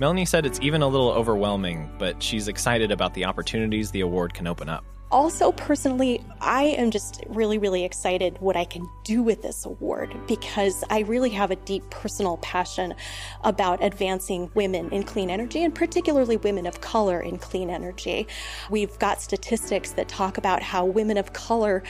Melanie 0.00 0.24
said 0.24 0.46
it's 0.46 0.60
even 0.62 0.82
a 0.82 0.88
little 0.88 1.10
overwhelming, 1.10 1.90
but 1.98 2.22
she's 2.22 2.48
excited 2.48 2.90
about 2.90 3.14
the 3.14 3.24
opportunities 3.24 3.90
the 3.90 4.00
award 4.00 4.34
can 4.34 4.46
open 4.46 4.68
up. 4.68 4.84
Also, 5.10 5.52
personally, 5.52 6.22
I 6.42 6.64
am 6.64 6.90
just 6.90 7.24
really, 7.28 7.56
really 7.56 7.82
excited 7.82 8.36
what 8.40 8.56
I 8.56 8.66
can 8.66 8.86
do 9.04 9.22
with 9.22 9.40
this 9.40 9.64
award 9.64 10.14
because 10.26 10.84
I 10.90 11.00
really 11.00 11.30
have 11.30 11.50
a 11.50 11.56
deep 11.56 11.88
personal 11.88 12.36
passion 12.38 12.94
about 13.42 13.82
advancing 13.82 14.50
women 14.54 14.90
in 14.90 15.04
clean 15.04 15.30
energy 15.30 15.64
and 15.64 15.74
particularly 15.74 16.36
women 16.36 16.66
of 16.66 16.82
color 16.82 17.22
in 17.22 17.38
clean 17.38 17.70
energy. 17.70 18.26
We've 18.68 18.98
got 18.98 19.22
statistics 19.22 19.92
that 19.92 20.08
talk 20.08 20.36
about 20.36 20.62
how 20.62 20.84
women 20.84 21.16
of 21.16 21.32
color 21.32 21.82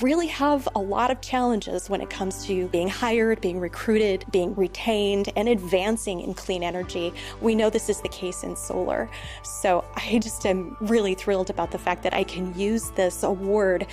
really 0.00 0.28
have 0.28 0.68
a 0.76 0.80
lot 0.80 1.10
of 1.10 1.20
challenges 1.20 1.90
when 1.90 2.00
it 2.00 2.08
comes 2.08 2.46
to 2.46 2.68
being 2.68 2.88
hired, 2.88 3.40
being 3.40 3.58
recruited, 3.58 4.24
being 4.30 4.54
retained, 4.54 5.32
and 5.34 5.48
advancing 5.48 6.20
in 6.20 6.34
clean 6.34 6.62
energy. 6.62 7.12
We 7.40 7.56
know 7.56 7.68
this 7.68 7.88
is 7.88 8.00
the 8.00 8.08
case 8.08 8.44
in 8.44 8.54
solar. 8.54 9.10
So 9.42 9.84
I 9.96 10.20
just 10.20 10.46
am 10.46 10.76
really 10.80 11.16
thrilled 11.16 11.50
about 11.50 11.72
the 11.72 11.78
fact 11.78 12.04
that 12.04 12.14
I 12.14 12.22
can 12.22 12.59
use 12.60 12.90
this 12.90 13.22
award 13.22 13.86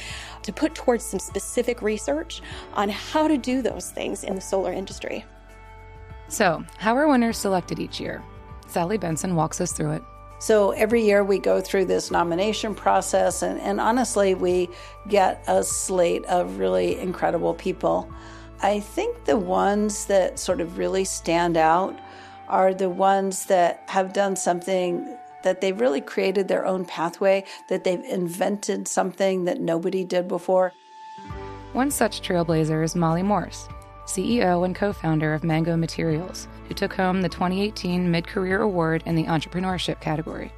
to 0.44 0.54
put 0.54 0.76
towards 0.76 1.06
some 1.06 1.20
specific 1.20 1.82
research 1.82 2.42
on 2.74 2.90
how 2.90 3.28
to 3.28 3.38
do 3.38 3.62
those 3.62 3.92
things 3.92 4.24
in 4.24 4.36
the 4.36 4.42
solar 4.42 4.72
industry. 4.72 5.26
So, 6.28 6.64
how 6.78 6.96
are 6.98 7.08
winners 7.08 7.38
selected 7.38 7.80
each 7.80 8.00
year? 8.00 8.22
Sally 8.68 8.98
Benson 8.98 9.36
walks 9.36 9.62
us 9.62 9.72
through 9.72 9.94
it. 9.94 10.04
So 10.40 10.72
every 10.72 11.04
year 11.04 11.24
we 11.24 11.40
go 11.40 11.62
through 11.62 11.86
this 11.86 12.12
nomination 12.12 12.76
process, 12.76 13.42
and, 13.42 13.60
and, 13.60 13.82
honestly, 13.82 14.36
we 14.36 14.70
get 15.08 15.44
a 15.48 15.64
slate 15.64 16.26
of 16.26 16.60
really 16.60 17.00
incredible 17.00 17.56
people. 17.56 18.12
I 18.62 18.80
think 18.80 19.26
the 19.26 19.38
ones 19.38 20.06
that 20.06 20.38
sort 20.38 20.62
of 20.62 20.78
really 20.78 21.06
stand 21.06 21.58
out 21.58 21.98
are 22.48 22.74
the 22.74 22.90
ones 22.90 23.46
that 23.46 23.84
have 23.88 24.14
done 24.14 24.36
something 24.36 25.18
that 25.48 25.62
they've 25.62 25.80
really 25.80 26.02
created 26.02 26.50
their 26.50 26.66
own 26.66 26.84
pathway, 26.84 27.42
that 27.70 27.86
they've 27.86 28.04
invented 28.04 28.86
something 28.86 29.46
that 29.46 29.62
nobody 29.62 30.04
did 30.04 30.28
before. 30.28 30.74
One 31.72 31.90
such 31.90 32.22
trailblazer 32.22 32.84
is 32.84 32.98
Molly 32.98 33.24
Morse, 33.24 33.70
CEO 34.06 34.66
and 34.66 34.76
co 34.76 34.92
founder 34.92 35.34
of 35.34 35.46
Mango 35.46 35.78
Materials, 35.78 36.50
who 36.68 36.74
took 36.74 36.94
home 36.94 37.22
the 37.22 37.30
2018 37.30 38.12
Mid 38.12 38.28
Career 38.28 38.62
Award 38.62 39.04
in 39.06 39.16
the 39.16 39.24
Entrepreneurship 39.24 40.02
category. 40.02 40.52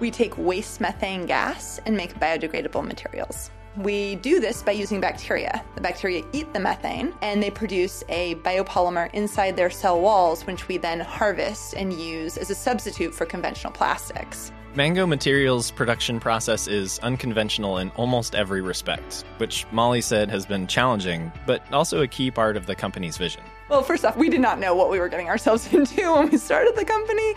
We 0.00 0.10
take 0.10 0.38
waste 0.38 0.80
methane 0.80 1.26
gas 1.26 1.78
and 1.84 1.94
make 1.94 2.14
biodegradable 2.14 2.86
materials. 2.86 3.50
We 3.76 4.16
do 4.16 4.38
this 4.38 4.62
by 4.62 4.72
using 4.72 5.00
bacteria. 5.00 5.64
The 5.76 5.80
bacteria 5.80 6.24
eat 6.32 6.52
the 6.52 6.60
methane 6.60 7.14
and 7.22 7.42
they 7.42 7.50
produce 7.50 8.04
a 8.10 8.34
biopolymer 8.36 9.12
inside 9.14 9.56
their 9.56 9.70
cell 9.70 10.00
walls, 10.00 10.46
which 10.46 10.68
we 10.68 10.76
then 10.76 11.00
harvest 11.00 11.74
and 11.74 11.92
use 11.92 12.36
as 12.36 12.50
a 12.50 12.54
substitute 12.54 13.14
for 13.14 13.24
conventional 13.24 13.72
plastics. 13.72 14.52
Mango 14.74 15.06
Materials' 15.06 15.70
production 15.70 16.18
process 16.18 16.66
is 16.66 16.98
unconventional 17.00 17.78
in 17.78 17.90
almost 17.96 18.34
every 18.34 18.62
respect, 18.62 19.24
which 19.36 19.66
Molly 19.70 20.00
said 20.00 20.30
has 20.30 20.46
been 20.46 20.66
challenging, 20.66 21.30
but 21.46 21.62
also 21.72 22.02
a 22.02 22.08
key 22.08 22.30
part 22.30 22.56
of 22.56 22.66
the 22.66 22.74
company's 22.74 23.16
vision. 23.16 23.42
Well, 23.72 23.82
first 23.82 24.04
off, 24.04 24.18
we 24.18 24.28
did 24.28 24.42
not 24.42 24.58
know 24.58 24.74
what 24.74 24.90
we 24.90 25.00
were 25.00 25.08
getting 25.08 25.30
ourselves 25.30 25.66
into 25.72 26.12
when 26.12 26.28
we 26.28 26.36
started 26.36 26.76
the 26.76 26.84
company. 26.84 27.32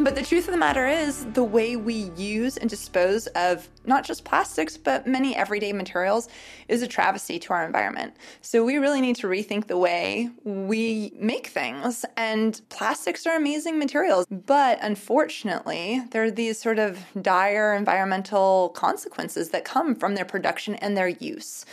But 0.00 0.16
the 0.16 0.22
truth 0.22 0.48
of 0.48 0.50
the 0.50 0.58
matter 0.58 0.88
is, 0.88 1.24
the 1.26 1.44
way 1.44 1.76
we 1.76 2.10
use 2.16 2.56
and 2.56 2.68
dispose 2.68 3.28
of 3.28 3.68
not 3.84 4.04
just 4.04 4.24
plastics, 4.24 4.76
but 4.76 5.06
many 5.06 5.36
everyday 5.36 5.72
materials 5.72 6.28
is 6.66 6.82
a 6.82 6.88
travesty 6.88 7.38
to 7.38 7.52
our 7.52 7.64
environment. 7.64 8.16
So 8.40 8.64
we 8.64 8.78
really 8.78 9.00
need 9.00 9.14
to 9.16 9.28
rethink 9.28 9.68
the 9.68 9.78
way 9.78 10.28
we 10.42 11.12
make 11.20 11.46
things. 11.46 12.04
And 12.16 12.60
plastics 12.68 13.24
are 13.24 13.36
amazing 13.36 13.78
materials. 13.78 14.26
But 14.28 14.80
unfortunately, 14.82 16.02
there 16.10 16.24
are 16.24 16.32
these 16.32 16.60
sort 16.60 16.80
of 16.80 16.98
dire 17.22 17.74
environmental 17.74 18.70
consequences 18.70 19.50
that 19.50 19.64
come 19.64 19.94
from 19.94 20.16
their 20.16 20.24
production 20.24 20.74
and 20.74 20.96
their 20.96 21.06
use. 21.06 21.64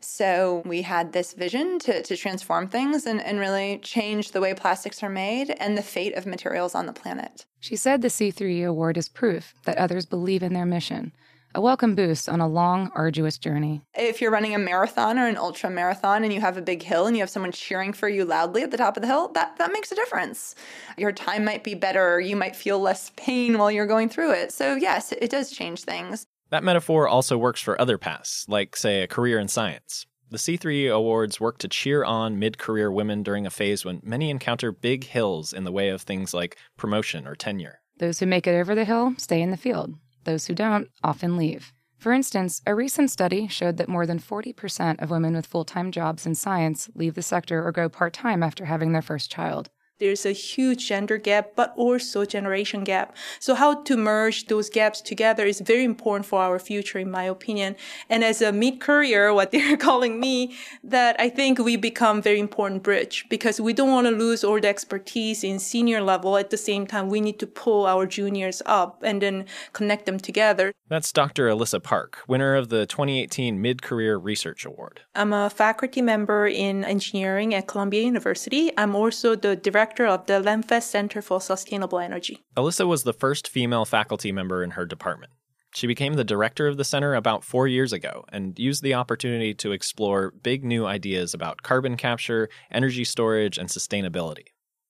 So 0.00 0.62
we 0.64 0.82
had 0.82 1.12
this 1.12 1.34
vision 1.34 1.78
to, 1.80 2.02
to 2.02 2.16
transform 2.16 2.68
things 2.68 3.06
and, 3.06 3.20
and 3.20 3.38
really 3.38 3.78
change 3.78 4.32
the 4.32 4.40
way 4.40 4.54
plastics 4.54 5.02
are 5.02 5.10
made 5.10 5.50
and 5.60 5.76
the 5.76 5.82
fate 5.82 6.14
of 6.14 6.26
materials 6.26 6.74
on 6.74 6.86
the 6.86 6.92
planet. 6.92 7.44
She 7.60 7.76
said 7.76 8.00
the 8.00 8.08
C3E 8.08 8.66
Award 8.66 8.96
is 8.96 9.08
proof 9.08 9.54
that 9.64 9.76
others 9.76 10.06
believe 10.06 10.42
in 10.42 10.54
their 10.54 10.64
mission, 10.64 11.12
a 11.54 11.60
welcome 11.60 11.94
boost 11.94 12.28
on 12.28 12.40
a 12.40 12.48
long, 12.48 12.90
arduous 12.94 13.36
journey. 13.36 13.82
If 13.94 14.20
you're 14.20 14.30
running 14.30 14.54
a 14.54 14.58
marathon 14.58 15.18
or 15.18 15.26
an 15.26 15.36
ultra 15.36 15.68
marathon 15.68 16.24
and 16.24 16.32
you 16.32 16.40
have 16.40 16.56
a 16.56 16.62
big 16.62 16.82
hill 16.82 17.06
and 17.06 17.16
you 17.16 17.22
have 17.22 17.30
someone 17.30 17.52
cheering 17.52 17.92
for 17.92 18.08
you 18.08 18.24
loudly 18.24 18.62
at 18.62 18.70
the 18.70 18.78
top 18.78 18.96
of 18.96 19.02
the 19.02 19.08
hill, 19.08 19.28
that, 19.34 19.56
that 19.58 19.72
makes 19.72 19.92
a 19.92 19.96
difference. 19.96 20.54
Your 20.96 21.12
time 21.12 21.44
might 21.44 21.62
be 21.62 21.74
better, 21.74 22.20
you 22.20 22.36
might 22.36 22.56
feel 22.56 22.78
less 22.78 23.12
pain 23.16 23.58
while 23.58 23.70
you're 23.70 23.86
going 23.86 24.08
through 24.08 24.32
it. 24.32 24.52
So, 24.52 24.76
yes, 24.76 25.12
it 25.12 25.30
does 25.30 25.50
change 25.50 25.82
things. 25.82 26.26
That 26.50 26.64
metaphor 26.64 27.06
also 27.06 27.38
works 27.38 27.60
for 27.60 27.80
other 27.80 27.96
paths, 27.96 28.44
like, 28.48 28.76
say, 28.76 29.02
a 29.02 29.06
career 29.06 29.38
in 29.38 29.48
science. 29.48 30.06
The 30.30 30.36
C3E 30.36 30.92
Awards 30.92 31.40
work 31.40 31.58
to 31.58 31.68
cheer 31.68 32.04
on 32.04 32.38
mid 32.38 32.58
career 32.58 32.90
women 32.90 33.22
during 33.22 33.46
a 33.46 33.50
phase 33.50 33.84
when 33.84 34.00
many 34.04 34.30
encounter 34.30 34.70
big 34.70 35.04
hills 35.04 35.52
in 35.52 35.64
the 35.64 35.72
way 35.72 35.88
of 35.88 36.02
things 36.02 36.34
like 36.34 36.56
promotion 36.76 37.26
or 37.26 37.34
tenure. 37.34 37.80
Those 37.98 38.20
who 38.20 38.26
make 38.26 38.46
it 38.46 38.54
over 38.54 38.74
the 38.74 38.84
hill 38.84 39.14
stay 39.16 39.42
in 39.42 39.50
the 39.50 39.56
field, 39.56 39.94
those 40.24 40.46
who 40.46 40.54
don't 40.54 40.88
often 41.02 41.36
leave. 41.36 41.72
For 41.98 42.12
instance, 42.12 42.62
a 42.66 42.74
recent 42.74 43.10
study 43.10 43.46
showed 43.46 43.76
that 43.76 43.88
more 43.88 44.06
than 44.06 44.18
40% 44.18 45.02
of 45.02 45.10
women 45.10 45.34
with 45.34 45.46
full 45.46 45.64
time 45.64 45.92
jobs 45.92 46.26
in 46.26 46.34
science 46.34 46.88
leave 46.94 47.14
the 47.14 47.22
sector 47.22 47.64
or 47.64 47.72
go 47.72 47.88
part 47.88 48.12
time 48.12 48.42
after 48.42 48.64
having 48.64 48.92
their 48.92 49.02
first 49.02 49.30
child. 49.30 49.68
There's 50.00 50.24
a 50.24 50.32
huge 50.32 50.88
gender 50.88 51.18
gap, 51.18 51.50
but 51.54 51.74
also 51.76 52.24
generation 52.24 52.84
gap. 52.84 53.14
So 53.38 53.54
how 53.54 53.82
to 53.82 53.96
merge 53.98 54.46
those 54.46 54.70
gaps 54.70 55.02
together 55.02 55.44
is 55.44 55.60
very 55.60 55.84
important 55.84 56.24
for 56.24 56.40
our 56.40 56.58
future, 56.58 56.98
in 56.98 57.10
my 57.10 57.24
opinion. 57.24 57.76
And 58.08 58.24
as 58.24 58.40
a 58.40 58.50
mid-career, 58.50 59.34
what 59.34 59.50
they're 59.52 59.76
calling 59.76 60.18
me, 60.18 60.56
that 60.82 61.16
I 61.20 61.28
think 61.28 61.58
we 61.58 61.76
become 61.76 62.22
very 62.22 62.40
important 62.40 62.82
bridge 62.82 63.26
because 63.28 63.60
we 63.60 63.74
don't 63.74 63.90
want 63.90 64.06
to 64.06 64.10
lose 64.12 64.42
all 64.42 64.58
the 64.58 64.68
expertise 64.68 65.44
in 65.44 65.58
senior 65.58 66.00
level. 66.00 66.38
At 66.38 66.48
the 66.48 66.56
same 66.56 66.86
time, 66.86 67.10
we 67.10 67.20
need 67.20 67.38
to 67.40 67.46
pull 67.46 67.84
our 67.84 68.06
juniors 68.06 68.62
up 68.64 69.02
and 69.02 69.20
then 69.20 69.44
connect 69.74 70.06
them 70.06 70.18
together. 70.18 70.72
That's 70.88 71.12
Dr. 71.12 71.46
Alissa 71.48 71.82
Park, 71.82 72.18
winner 72.26 72.56
of 72.56 72.70
the 72.70 72.86
2018 72.86 73.60
Mid-Career 73.60 74.16
Research 74.16 74.64
Award. 74.64 75.02
I'm 75.14 75.34
a 75.34 75.50
faculty 75.50 76.00
member 76.00 76.46
in 76.46 76.84
engineering 76.84 77.54
at 77.54 77.66
Columbia 77.66 78.02
University. 78.02 78.72
I'm 78.78 78.96
also 78.96 79.36
the 79.36 79.56
director 79.56 79.89
director 79.90 80.06
of 80.06 80.26
the 80.26 80.48
Lenfest 80.48 80.84
Center 80.84 81.20
for 81.20 81.40
Sustainable 81.40 81.98
Energy. 81.98 82.44
Alissa 82.56 82.86
was 82.86 83.02
the 83.02 83.12
first 83.12 83.48
female 83.48 83.84
faculty 83.84 84.30
member 84.30 84.62
in 84.62 84.72
her 84.72 84.86
department. 84.86 85.32
She 85.74 85.86
became 85.86 86.14
the 86.14 86.24
director 86.24 86.66
of 86.68 86.76
the 86.76 86.84
center 86.84 87.14
about 87.14 87.44
four 87.44 87.66
years 87.66 87.92
ago 87.92 88.24
and 88.32 88.58
used 88.58 88.82
the 88.82 88.94
opportunity 88.94 89.54
to 89.54 89.72
explore 89.72 90.32
big 90.42 90.64
new 90.64 90.86
ideas 90.86 91.34
about 91.34 91.62
carbon 91.62 91.96
capture, 91.96 92.48
energy 92.70 93.04
storage, 93.04 93.58
and 93.58 93.68
sustainability. 93.68 94.46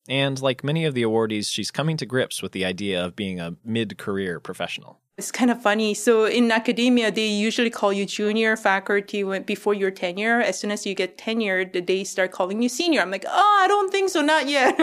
And 0.09 0.41
like 0.41 0.65
many 0.65 0.85
of 0.85 0.95
the 0.95 1.03
awardees, 1.03 1.51
she's 1.51 1.71
coming 1.71 1.97
to 1.99 2.07
grips 2.07 2.43
with 2.43 2.53
the 2.53 2.65
idea 2.65 3.05
of 3.05 3.17
being 3.17 3.41
a 3.41 3.57
mid 3.65 3.99
career 3.99 4.41
professional. 4.41 5.01
It's 5.21 5.31
kind 5.31 5.51
of 5.51 5.61
funny. 5.61 5.93
So 5.93 6.25
in 6.25 6.51
academia, 6.51 7.11
they 7.11 7.27
usually 7.27 7.69
call 7.69 7.93
you 7.93 8.07
junior 8.07 8.57
faculty 8.57 9.23
when, 9.23 9.43
before 9.43 9.75
your 9.75 9.91
tenure. 9.91 10.41
As 10.41 10.59
soon 10.59 10.71
as 10.71 10.87
you 10.87 10.95
get 10.95 11.19
tenured, 11.19 11.87
they 11.87 12.05
start 12.05 12.33
calling 12.33 12.63
you 12.63 12.71
senior. 12.71 13.03
I'm 13.03 13.11
like, 13.11 13.27
oh, 13.29 13.59
I 13.63 13.69
don't 13.69 13.93
think 13.93 14.09
so, 14.09 14.23
not 14.23 14.49
yet. 14.49 14.81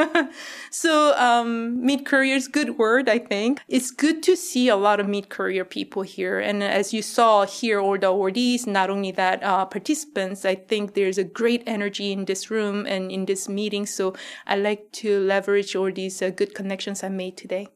so 0.70 1.18
um, 1.18 1.84
mid-career 1.84 2.36
is 2.36 2.48
good 2.48 2.78
word, 2.78 3.10
I 3.10 3.18
think. 3.18 3.62
It's 3.68 3.90
good 3.90 4.22
to 4.30 4.36
see 4.36 4.70
a 4.70 4.76
lot 4.76 5.00
of 5.00 5.08
mid-career 5.08 5.66
people 5.66 6.04
here. 6.04 6.38
And 6.40 6.62
as 6.62 6.94
you 6.94 7.02
saw 7.02 7.48
here, 7.48 7.80
all 7.80 7.98
the 7.98 8.06
awardees, 8.06 8.68
not 8.68 8.92
only 8.92 9.10
that, 9.14 9.42
uh, 9.42 9.66
participants, 9.66 10.46
I 10.46 10.54
think 10.54 10.94
there's 10.94 11.18
a 11.18 11.24
great 11.24 11.64
energy 11.66 12.12
in 12.12 12.26
this 12.26 12.52
room 12.52 12.86
and 12.86 13.12
in 13.12 13.26
this 13.26 13.50
meeting. 13.50 13.88
So 13.88 14.14
I 14.46 14.56
like 14.58 14.92
to 15.02 15.20
leverage 15.20 15.76
all 15.76 15.92
these 15.92 16.22
uh, 16.22 16.30
good 16.30 16.54
connections 16.54 17.04
I 17.04 17.10
made 17.10 17.38
today. 17.38 17.70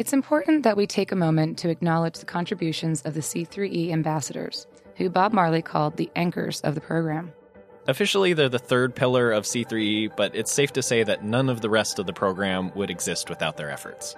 It's 0.00 0.14
important 0.14 0.62
that 0.62 0.78
we 0.78 0.86
take 0.86 1.12
a 1.12 1.14
moment 1.14 1.58
to 1.58 1.68
acknowledge 1.68 2.18
the 2.18 2.24
contributions 2.24 3.02
of 3.02 3.12
the 3.12 3.20
C3E 3.20 3.92
ambassadors, 3.92 4.66
who 4.96 5.10
Bob 5.10 5.34
Marlay 5.34 5.62
called 5.62 5.98
the 5.98 6.10
anchors 6.16 6.62
of 6.62 6.74
the 6.74 6.80
program. 6.80 7.34
Officially, 7.86 8.32
they're 8.32 8.48
the 8.48 8.58
third 8.58 8.94
pillar 8.94 9.30
of 9.30 9.44
C3E, 9.44 10.16
but 10.16 10.34
it's 10.34 10.50
safe 10.50 10.72
to 10.72 10.82
say 10.82 11.02
that 11.02 11.22
none 11.22 11.50
of 11.50 11.60
the 11.60 11.68
rest 11.68 11.98
of 11.98 12.06
the 12.06 12.14
program 12.14 12.72
would 12.74 12.88
exist 12.88 13.28
without 13.28 13.58
their 13.58 13.68
efforts. 13.68 14.16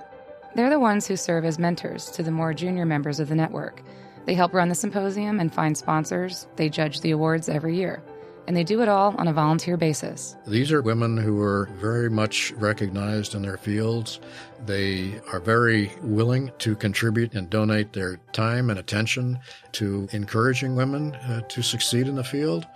They're 0.55 0.71
the 0.71 0.79
ones 0.79 1.09
who 1.09 1.16
serve 1.16 1.45
as 1.45 1.59
mentors 1.59 2.12
to 2.12 2.23
the 2.23 2.31
more 2.31 2.55
junior 2.55 2.87
members 2.87 3.18
of 3.18 3.29
the 3.29 3.35
network. 3.35 3.83
They 4.25 4.35
help 4.35 4.55
run 4.55 4.68
the 4.68 4.77
symposium 4.77 5.40
and 5.40 5.53
find 5.53 5.77
sponsors. 5.77 6.47
They 6.55 6.68
judge 6.68 7.01
the 7.01 7.11
awards 7.11 7.49
every 7.49 7.75
year 7.75 8.05
and 8.46 8.57
they 8.57 8.64
do 8.64 8.83
it 8.83 8.88
all 8.88 9.14
on 9.18 9.28
a 9.28 9.33
volunteer 9.33 9.76
basis. 9.76 10.37
These 10.46 10.72
are 10.72 10.83
women 10.83 11.16
who 11.16 11.40
are 11.40 11.68
very 11.78 12.11
much 12.11 12.52
recognized 12.52 13.35
in 13.35 13.42
their 13.42 13.57
fields. 13.57 14.20
They 14.66 15.20
are 15.33 15.40
very 15.40 15.92
willing 16.02 16.52
to 16.59 16.76
contribute 16.76 17.35
and 17.35 17.50
donate 17.50 17.92
their 17.92 18.18
time 18.33 18.70
and 18.70 18.78
attention 18.78 19.38
to 19.72 20.09
encouraging 20.12 20.76
women 20.76 21.14
uh, 21.14 21.42
to 21.48 21.62
succeed 21.62 22.09
in 22.09 22.14
the 22.14 22.24
field. 22.24 22.66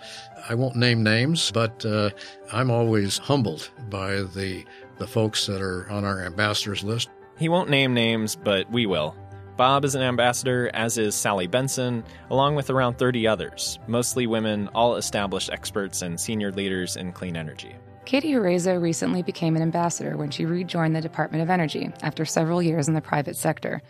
I 0.48 0.54
won't 0.54 0.76
name 0.76 1.02
names, 1.02 1.50
but 1.52 1.84
uh, 1.84 2.10
I'm 2.52 2.70
always 2.70 3.18
humbled 3.18 3.70
by 3.90 4.22
the 4.22 4.64
the 4.98 5.06
folks 5.06 5.44
that 5.44 5.60
are 5.60 5.90
on 5.90 6.06
our 6.06 6.22
ambassadors 6.22 6.82
list. 6.82 7.10
He 7.38 7.50
won't 7.50 7.68
name 7.68 7.92
names, 7.92 8.34
but 8.34 8.70
we 8.70 8.86
will. 8.86 9.14
Bob 9.56 9.86
is 9.86 9.94
an 9.94 10.02
ambassador, 10.02 10.70
as 10.74 10.98
is 10.98 11.14
Sally 11.14 11.46
Benson, 11.46 12.04
along 12.28 12.56
with 12.56 12.68
around 12.68 12.98
30 12.98 13.26
others, 13.26 13.78
mostly 13.86 14.26
women, 14.26 14.68
all 14.74 14.96
established 14.96 15.50
experts 15.50 16.02
and 16.02 16.20
senior 16.20 16.52
leaders 16.52 16.96
in 16.96 17.10
clean 17.10 17.36
energy. 17.36 17.74
Katie 18.04 18.32
Jereza 18.32 18.80
recently 18.80 19.22
became 19.22 19.56
an 19.56 19.62
ambassador 19.62 20.18
when 20.18 20.30
she 20.30 20.44
rejoined 20.44 20.94
the 20.94 21.00
Department 21.00 21.42
of 21.42 21.48
Energy 21.48 21.90
after 22.02 22.26
several 22.26 22.62
years 22.62 22.86
in 22.86 22.92
the 22.92 23.00
private 23.00 23.34
sector. 23.34 23.80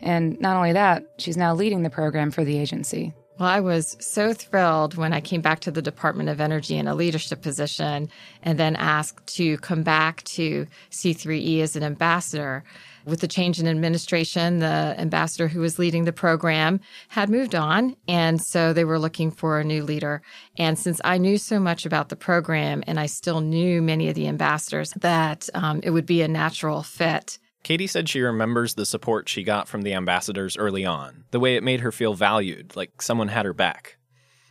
And 0.00 0.40
not 0.40 0.56
only 0.56 0.72
that, 0.72 1.04
she's 1.18 1.36
now 1.36 1.54
leading 1.54 1.82
the 1.82 1.90
program 1.90 2.30
for 2.30 2.44
the 2.44 2.58
agency. 2.58 3.12
Well, 3.38 3.48
I 3.48 3.60
was 3.60 3.98
so 4.00 4.32
thrilled 4.32 4.96
when 4.96 5.12
I 5.12 5.20
came 5.20 5.42
back 5.42 5.60
to 5.60 5.70
the 5.70 5.82
Department 5.82 6.30
of 6.30 6.40
Energy 6.40 6.78
in 6.78 6.88
a 6.88 6.94
leadership 6.94 7.42
position 7.42 8.08
and 8.42 8.58
then 8.58 8.76
asked 8.76 9.26
to 9.36 9.58
come 9.58 9.82
back 9.82 10.22
to 10.24 10.66
C3E 10.90 11.60
as 11.60 11.76
an 11.76 11.82
ambassador. 11.82 12.64
With 13.06 13.20
the 13.20 13.28
change 13.28 13.60
in 13.60 13.68
administration, 13.68 14.58
the 14.58 14.94
ambassador 14.98 15.46
who 15.46 15.60
was 15.60 15.78
leading 15.78 16.04
the 16.04 16.12
program 16.12 16.80
had 17.08 17.30
moved 17.30 17.54
on. 17.54 17.94
And 18.08 18.42
so 18.42 18.72
they 18.72 18.84
were 18.84 18.98
looking 18.98 19.30
for 19.30 19.60
a 19.60 19.64
new 19.64 19.84
leader. 19.84 20.22
And 20.58 20.76
since 20.76 21.00
I 21.04 21.16
knew 21.16 21.38
so 21.38 21.60
much 21.60 21.86
about 21.86 22.08
the 22.08 22.16
program 22.16 22.82
and 22.88 22.98
I 22.98 23.06
still 23.06 23.40
knew 23.40 23.80
many 23.80 24.08
of 24.08 24.16
the 24.16 24.26
ambassadors, 24.26 24.92
that 24.96 25.48
um, 25.54 25.80
it 25.84 25.90
would 25.90 26.04
be 26.04 26.20
a 26.20 26.28
natural 26.28 26.82
fit. 26.82 27.38
Katie 27.62 27.86
said 27.86 28.08
she 28.08 28.20
remembers 28.20 28.74
the 28.74 28.84
support 28.84 29.28
she 29.28 29.44
got 29.44 29.68
from 29.68 29.82
the 29.82 29.94
ambassadors 29.94 30.56
early 30.56 30.84
on, 30.84 31.24
the 31.30 31.40
way 31.40 31.54
it 31.54 31.62
made 31.62 31.80
her 31.80 31.92
feel 31.92 32.14
valued, 32.14 32.74
like 32.74 33.00
someone 33.00 33.28
had 33.28 33.46
her 33.46 33.52
back. 33.52 33.98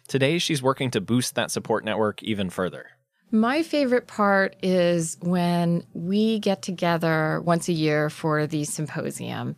Today, 0.08 0.38
she's 0.38 0.62
working 0.62 0.91
to 0.91 1.02
boost 1.02 1.36
that 1.36 1.52
support 1.52 1.84
network 1.84 2.22
even 2.24 2.50
further. 2.50 2.88
My 3.36 3.63
favorite 3.63 4.08
part 4.08 4.56
is 4.63 5.17
when 5.19 5.86
we 5.93 6.39
get 6.39 6.62
together 6.62 7.41
once 7.41 7.67
a 7.67 7.74
year 7.74 8.10
for 8.10 8.48
the 8.48 8.63
symposium. 8.63 9.58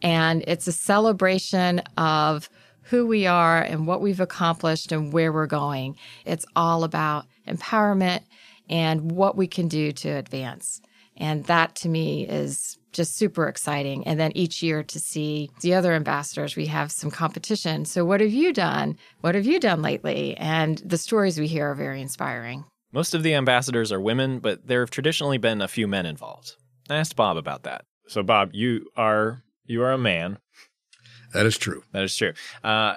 And 0.00 0.42
it's 0.46 0.66
a 0.66 0.72
celebration 0.72 1.80
of 1.98 2.48
who 2.84 3.06
we 3.06 3.26
are 3.26 3.60
and 3.60 3.86
what 3.86 4.00
we've 4.00 4.20
accomplished 4.20 4.92
and 4.92 5.12
where 5.12 5.30
we're 5.30 5.46
going. 5.46 5.96
It's 6.24 6.46
all 6.56 6.84
about 6.84 7.26
empowerment 7.46 8.22
and 8.70 9.12
what 9.12 9.36
we 9.36 9.46
can 9.46 9.68
do 9.68 9.92
to 9.92 10.08
advance. 10.08 10.80
And 11.18 11.44
that 11.44 11.76
to 11.76 11.90
me 11.90 12.26
is 12.26 12.78
just 12.92 13.16
super 13.16 13.46
exciting. 13.46 14.06
And 14.06 14.18
then 14.18 14.32
each 14.36 14.62
year 14.62 14.82
to 14.84 14.98
see 14.98 15.50
the 15.60 15.74
other 15.74 15.92
ambassadors, 15.92 16.56
we 16.56 16.64
have 16.64 16.90
some 16.90 17.10
competition. 17.10 17.84
So, 17.84 18.06
what 18.06 18.22
have 18.22 18.32
you 18.32 18.54
done? 18.54 18.96
What 19.20 19.34
have 19.34 19.44
you 19.44 19.60
done 19.60 19.82
lately? 19.82 20.34
And 20.38 20.78
the 20.78 20.96
stories 20.96 21.38
we 21.38 21.46
hear 21.46 21.72
are 21.72 21.74
very 21.74 22.00
inspiring. 22.00 22.64
Most 22.98 23.14
of 23.14 23.22
the 23.22 23.34
ambassadors 23.34 23.92
are 23.92 24.00
women, 24.00 24.40
but 24.40 24.66
there 24.66 24.80
have 24.80 24.90
traditionally 24.90 25.38
been 25.38 25.62
a 25.62 25.68
few 25.68 25.86
men 25.86 26.04
involved. 26.04 26.56
I 26.90 26.96
asked 26.96 27.14
Bob 27.14 27.36
about 27.36 27.62
that. 27.62 27.84
So, 28.08 28.24
Bob, 28.24 28.50
you 28.54 28.88
are 28.96 29.44
you 29.66 29.84
are 29.84 29.92
a 29.92 29.96
man. 29.98 30.38
That 31.32 31.46
is 31.46 31.56
true. 31.56 31.84
That 31.92 32.02
is 32.02 32.16
true. 32.16 32.32
Uh, 32.64 32.96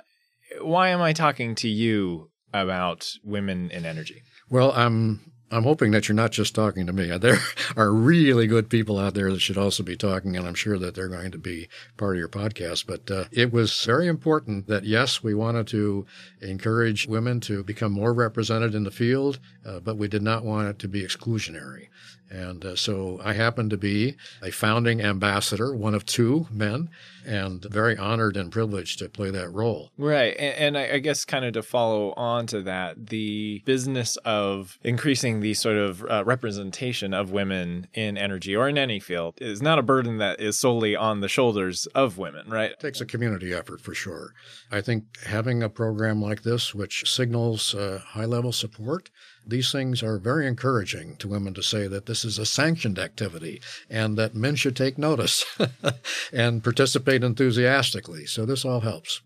why 0.60 0.90
am 0.90 1.04
I 1.04 1.14
talking 1.14 1.54
to 1.54 1.70
you 1.70 2.32
about 2.52 3.14
women 3.24 3.70
in 3.70 3.86
energy? 3.86 4.24
Well, 4.50 4.72
I'm 4.72 5.31
I'm 5.52 5.64
hoping 5.64 5.92
that 5.92 6.08
you're 6.08 6.16
not 6.16 6.32
just 6.32 6.56
talking 6.56 6.88
to 6.88 6.94
me. 6.94 7.12
There 7.22 7.38
are 7.76 7.92
really 7.92 8.48
good 8.48 8.70
people 8.70 8.98
out 8.98 9.14
there 9.14 9.32
that 9.32 9.42
should 9.42 9.58
also 9.58 9.84
be 9.84 9.96
talking, 9.96 10.36
and 10.36 10.48
I'm 10.48 10.56
sure 10.56 10.80
that 10.80 10.96
they're 10.96 11.08
going 11.08 11.32
to 11.32 11.38
be 11.38 11.68
part 11.98 12.16
of 12.16 12.20
your 12.20 12.30
podcast. 12.30 12.88
But 12.88 13.12
uh, 13.12 13.26
it 13.32 13.52
was 13.52 13.84
very 13.84 14.08
important 14.08 14.68
that, 14.68 14.86
yes, 14.86 15.22
we 15.22 15.34
wanted 15.34 15.68
to 15.68 16.06
encourage 16.42 17.08
women 17.08 17.40
to 17.42 17.64
become 17.64 17.92
more 17.92 18.14
represented 18.14 18.74
in 18.74 18.84
the 18.84 18.92
field, 18.92 19.40
uh, 19.66 19.80
but 19.82 19.98
we 19.98 20.08
did 20.08 20.24
not 20.24 20.44
want 20.44 20.70
it 20.70 20.80
to 20.80 20.88
be 20.88 21.04
exclusionary. 21.04 21.88
And 22.32 22.64
uh, 22.64 22.76
so 22.78 23.20
I 23.22 23.34
happen 23.34 23.70
to 23.70 23.78
be 23.78 24.16
a 24.42 24.52
founding 24.52 25.02
ambassador, 25.02 25.76
one 25.76 25.94
of 25.94 26.06
two 26.06 26.48
men, 26.50 26.90
and 27.26 27.62
very 27.66 27.98
honored 27.98 28.38
and 28.38 28.50
privileged 28.50 29.00
to 29.00 29.10
play 29.10 29.32
that 29.32 29.50
role. 29.50 29.92
Right. 29.98 30.34
And, 30.40 30.78
and 30.78 30.78
I, 30.78 30.94
I, 30.94 31.00
guess, 31.00 31.26
kind 31.26 31.44
of 31.44 31.54
to 31.54 31.62
follow 31.62 32.14
on 32.14 32.48
to 32.48 32.62
that, 32.62 33.08
the 33.08 33.62
business 33.66 34.16
of 34.24 34.80
increasing 34.82 35.41
the 35.42 35.54
sort 35.54 35.78
of 35.78 36.06
uh, 36.10 36.24
representation 36.26 37.14
of 37.14 37.32
women 37.32 37.88
in 37.94 38.18
energy 38.18 38.56
or 38.56 38.70
in 38.70 38.78
any 38.78 39.00
field 39.00 39.36
is 39.42 39.62
not 39.62 39.80
a 39.80 39.84
burden 39.84 40.18
that 40.18 40.40
is 40.40 40.58
solely 40.58 40.96
on 40.96 41.20
the 41.20 41.28
shoulders 41.28 41.88
of 41.88 42.18
women, 42.18 42.50
right? 42.50 42.72
It 42.72 42.80
takes 42.80 43.02
a 43.02 43.06
community 43.06 43.54
effort 43.54 43.82
for 43.82 43.94
sure. 43.94 44.34
I 44.72 44.82
think 44.82 45.04
having 45.26 45.62
a 45.62 45.70
program 45.70 46.22
like 46.22 46.44
this, 46.44 46.74
which 46.74 47.12
signals 47.12 47.76
uh, 47.76 48.02
high 48.04 48.26
level 48.26 48.52
support, 48.52 49.10
these 49.46 49.72
things 49.72 50.04
are 50.04 50.18
very 50.18 50.48
encouraging 50.48 51.16
to 51.18 51.28
women 51.28 51.54
to 51.56 51.64
say 51.64 51.88
that 51.88 52.06
this 52.06 52.24
is 52.24 52.38
a 52.38 52.46
sanctioned 52.46 53.00
activity 53.00 53.62
and 53.90 54.18
that 54.18 54.36
men 54.36 54.56
should 54.56 54.76
take 54.76 54.98
notice 54.98 55.46
and 56.34 56.64
participate 56.64 57.24
enthusiastically. 57.24 58.26
So 58.26 58.46
this 58.46 58.64
all 58.64 58.82
helps. 58.82 59.22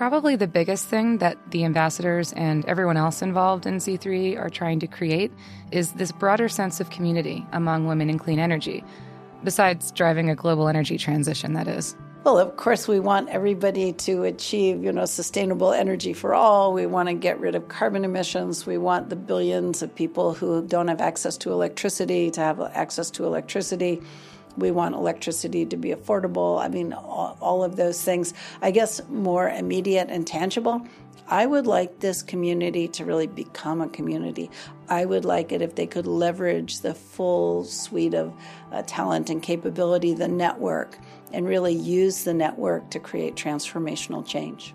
Probably 0.00 0.34
the 0.34 0.48
biggest 0.48 0.86
thing 0.86 1.18
that 1.18 1.36
the 1.50 1.62
ambassadors 1.62 2.32
and 2.32 2.64
everyone 2.64 2.96
else 2.96 3.20
involved 3.20 3.66
in 3.66 3.76
C3 3.76 4.38
are 4.40 4.48
trying 4.48 4.80
to 4.80 4.86
create 4.86 5.30
is 5.72 5.92
this 5.92 6.10
broader 6.10 6.48
sense 6.48 6.80
of 6.80 6.88
community 6.88 7.46
among 7.52 7.86
women 7.86 8.08
in 8.08 8.18
clean 8.18 8.38
energy, 8.38 8.82
besides 9.44 9.92
driving 9.92 10.30
a 10.30 10.34
global 10.34 10.68
energy 10.68 10.96
transition, 10.96 11.52
that 11.52 11.68
is. 11.68 11.94
Well, 12.24 12.38
of 12.38 12.56
course, 12.56 12.88
we 12.88 12.98
want 12.98 13.28
everybody 13.28 13.92
to 13.92 14.24
achieve, 14.24 14.82
you 14.82 14.90
know, 14.90 15.04
sustainable 15.04 15.74
energy 15.74 16.14
for 16.14 16.32
all. 16.32 16.72
We 16.72 16.86
want 16.86 17.10
to 17.10 17.14
get 17.14 17.38
rid 17.38 17.54
of 17.54 17.68
carbon 17.68 18.02
emissions. 18.02 18.64
We 18.64 18.78
want 18.78 19.10
the 19.10 19.16
billions 19.16 19.82
of 19.82 19.94
people 19.94 20.32
who 20.32 20.66
don't 20.66 20.88
have 20.88 21.02
access 21.02 21.36
to 21.36 21.52
electricity 21.52 22.30
to 22.30 22.40
have 22.40 22.58
access 22.58 23.10
to 23.10 23.26
electricity. 23.26 24.00
We 24.56 24.70
want 24.70 24.94
electricity 24.94 25.64
to 25.66 25.76
be 25.76 25.90
affordable. 25.90 26.60
I 26.60 26.68
mean, 26.68 26.92
all, 26.92 27.36
all 27.40 27.64
of 27.64 27.76
those 27.76 28.02
things. 28.02 28.34
I 28.60 28.70
guess 28.70 29.00
more 29.08 29.48
immediate 29.48 30.08
and 30.10 30.26
tangible. 30.26 30.86
I 31.28 31.46
would 31.46 31.66
like 31.66 32.00
this 32.00 32.22
community 32.22 32.88
to 32.88 33.04
really 33.04 33.28
become 33.28 33.80
a 33.80 33.88
community. 33.88 34.50
I 34.88 35.04
would 35.04 35.24
like 35.24 35.52
it 35.52 35.62
if 35.62 35.76
they 35.76 35.86
could 35.86 36.08
leverage 36.08 36.80
the 36.80 36.92
full 36.92 37.62
suite 37.64 38.14
of 38.14 38.34
uh, 38.72 38.82
talent 38.84 39.30
and 39.30 39.40
capability, 39.40 40.12
the 40.12 40.26
network 40.26 40.98
and 41.32 41.46
really 41.46 41.74
use 41.74 42.24
the 42.24 42.34
network 42.34 42.90
to 42.90 42.98
create 42.98 43.36
transformational 43.36 44.26
change. 44.26 44.74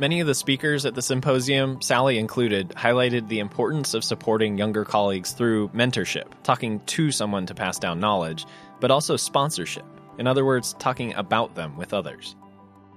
Many 0.00 0.20
of 0.20 0.26
the 0.26 0.34
speakers 0.34 0.86
at 0.86 0.94
the 0.94 1.02
symposium, 1.02 1.82
Sally 1.82 2.16
included, 2.16 2.70
highlighted 2.70 3.28
the 3.28 3.38
importance 3.38 3.92
of 3.92 4.02
supporting 4.02 4.56
younger 4.56 4.82
colleagues 4.82 5.32
through 5.32 5.68
mentorship, 5.74 6.24
talking 6.42 6.80
to 6.86 7.10
someone 7.10 7.44
to 7.44 7.54
pass 7.54 7.78
down 7.78 8.00
knowledge, 8.00 8.46
but 8.80 8.90
also 8.90 9.18
sponsorship. 9.18 9.84
In 10.16 10.26
other 10.26 10.46
words, 10.46 10.74
talking 10.78 11.12
about 11.16 11.54
them 11.54 11.76
with 11.76 11.92
others. 11.92 12.34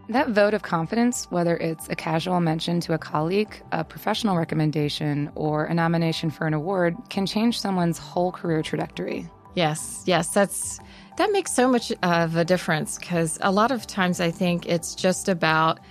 That 0.07 0.29
vote 0.29 0.53
of 0.53 0.63
confidence, 0.63 1.29
whether 1.29 1.57
it's 1.57 1.89
a 1.89 1.95
casual 1.95 2.39
mention 2.39 2.79
to 2.79 2.93
a 2.93 2.97
colleague, 2.97 3.53
a 3.73 3.83
professional 3.83 4.37
recommendation, 4.37 5.29
or 5.35 5.65
a 5.65 5.73
nomination 5.73 6.29
for 6.29 6.47
an 6.47 6.53
award, 6.53 6.95
can 7.09 7.25
change 7.25 7.59
someone's 7.59 7.97
whole 7.97 8.31
career 8.31 8.61
trajectory. 8.61 9.29
Yes, 9.55 10.03
yes, 10.05 10.29
that's 10.29 10.79
that 11.17 11.33
makes 11.33 11.51
so 11.51 11.67
much 11.67 11.91
of 12.01 12.37
a 12.37 12.45
difference 12.45 12.97
because 12.97 13.37
a 13.41 13.51
lot 13.51 13.71
of 13.71 13.85
times 13.85 14.21
I 14.21 14.31
think 14.31 14.65
it's 14.67 14.95
just 14.95 15.27
about 15.27 15.81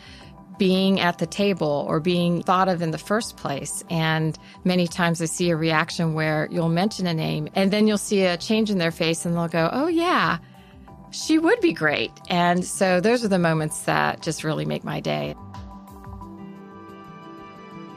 being 0.58 1.00
at 1.00 1.18
the 1.18 1.26
table 1.26 1.84
or 1.88 2.00
being 2.00 2.42
thought 2.42 2.68
of 2.68 2.82
in 2.82 2.90
the 2.90 2.98
first 2.98 3.36
place. 3.36 3.84
And 3.90 4.38
many 4.64 4.86
times 4.86 5.20
I 5.20 5.26
see 5.26 5.50
a 5.50 5.56
reaction 5.56 6.14
where 6.14 6.48
you'll 6.50 6.68
mention 6.68 7.06
a 7.06 7.14
name 7.14 7.48
and 7.54 7.70
then 7.70 7.86
you'll 7.86 7.98
see 7.98 8.24
a 8.24 8.36
change 8.36 8.70
in 8.70 8.78
their 8.78 8.90
face 8.90 9.24
and 9.24 9.34
they'll 9.34 9.48
go, 9.48 9.68
Oh, 9.72 9.86
yeah, 9.88 10.38
she 11.10 11.38
would 11.38 11.60
be 11.60 11.72
great. 11.72 12.12
And 12.28 12.64
so 12.64 13.00
those 13.00 13.24
are 13.24 13.28
the 13.28 13.38
moments 13.38 13.82
that 13.82 14.22
just 14.22 14.44
really 14.44 14.64
make 14.64 14.84
my 14.84 15.00
day. 15.00 15.34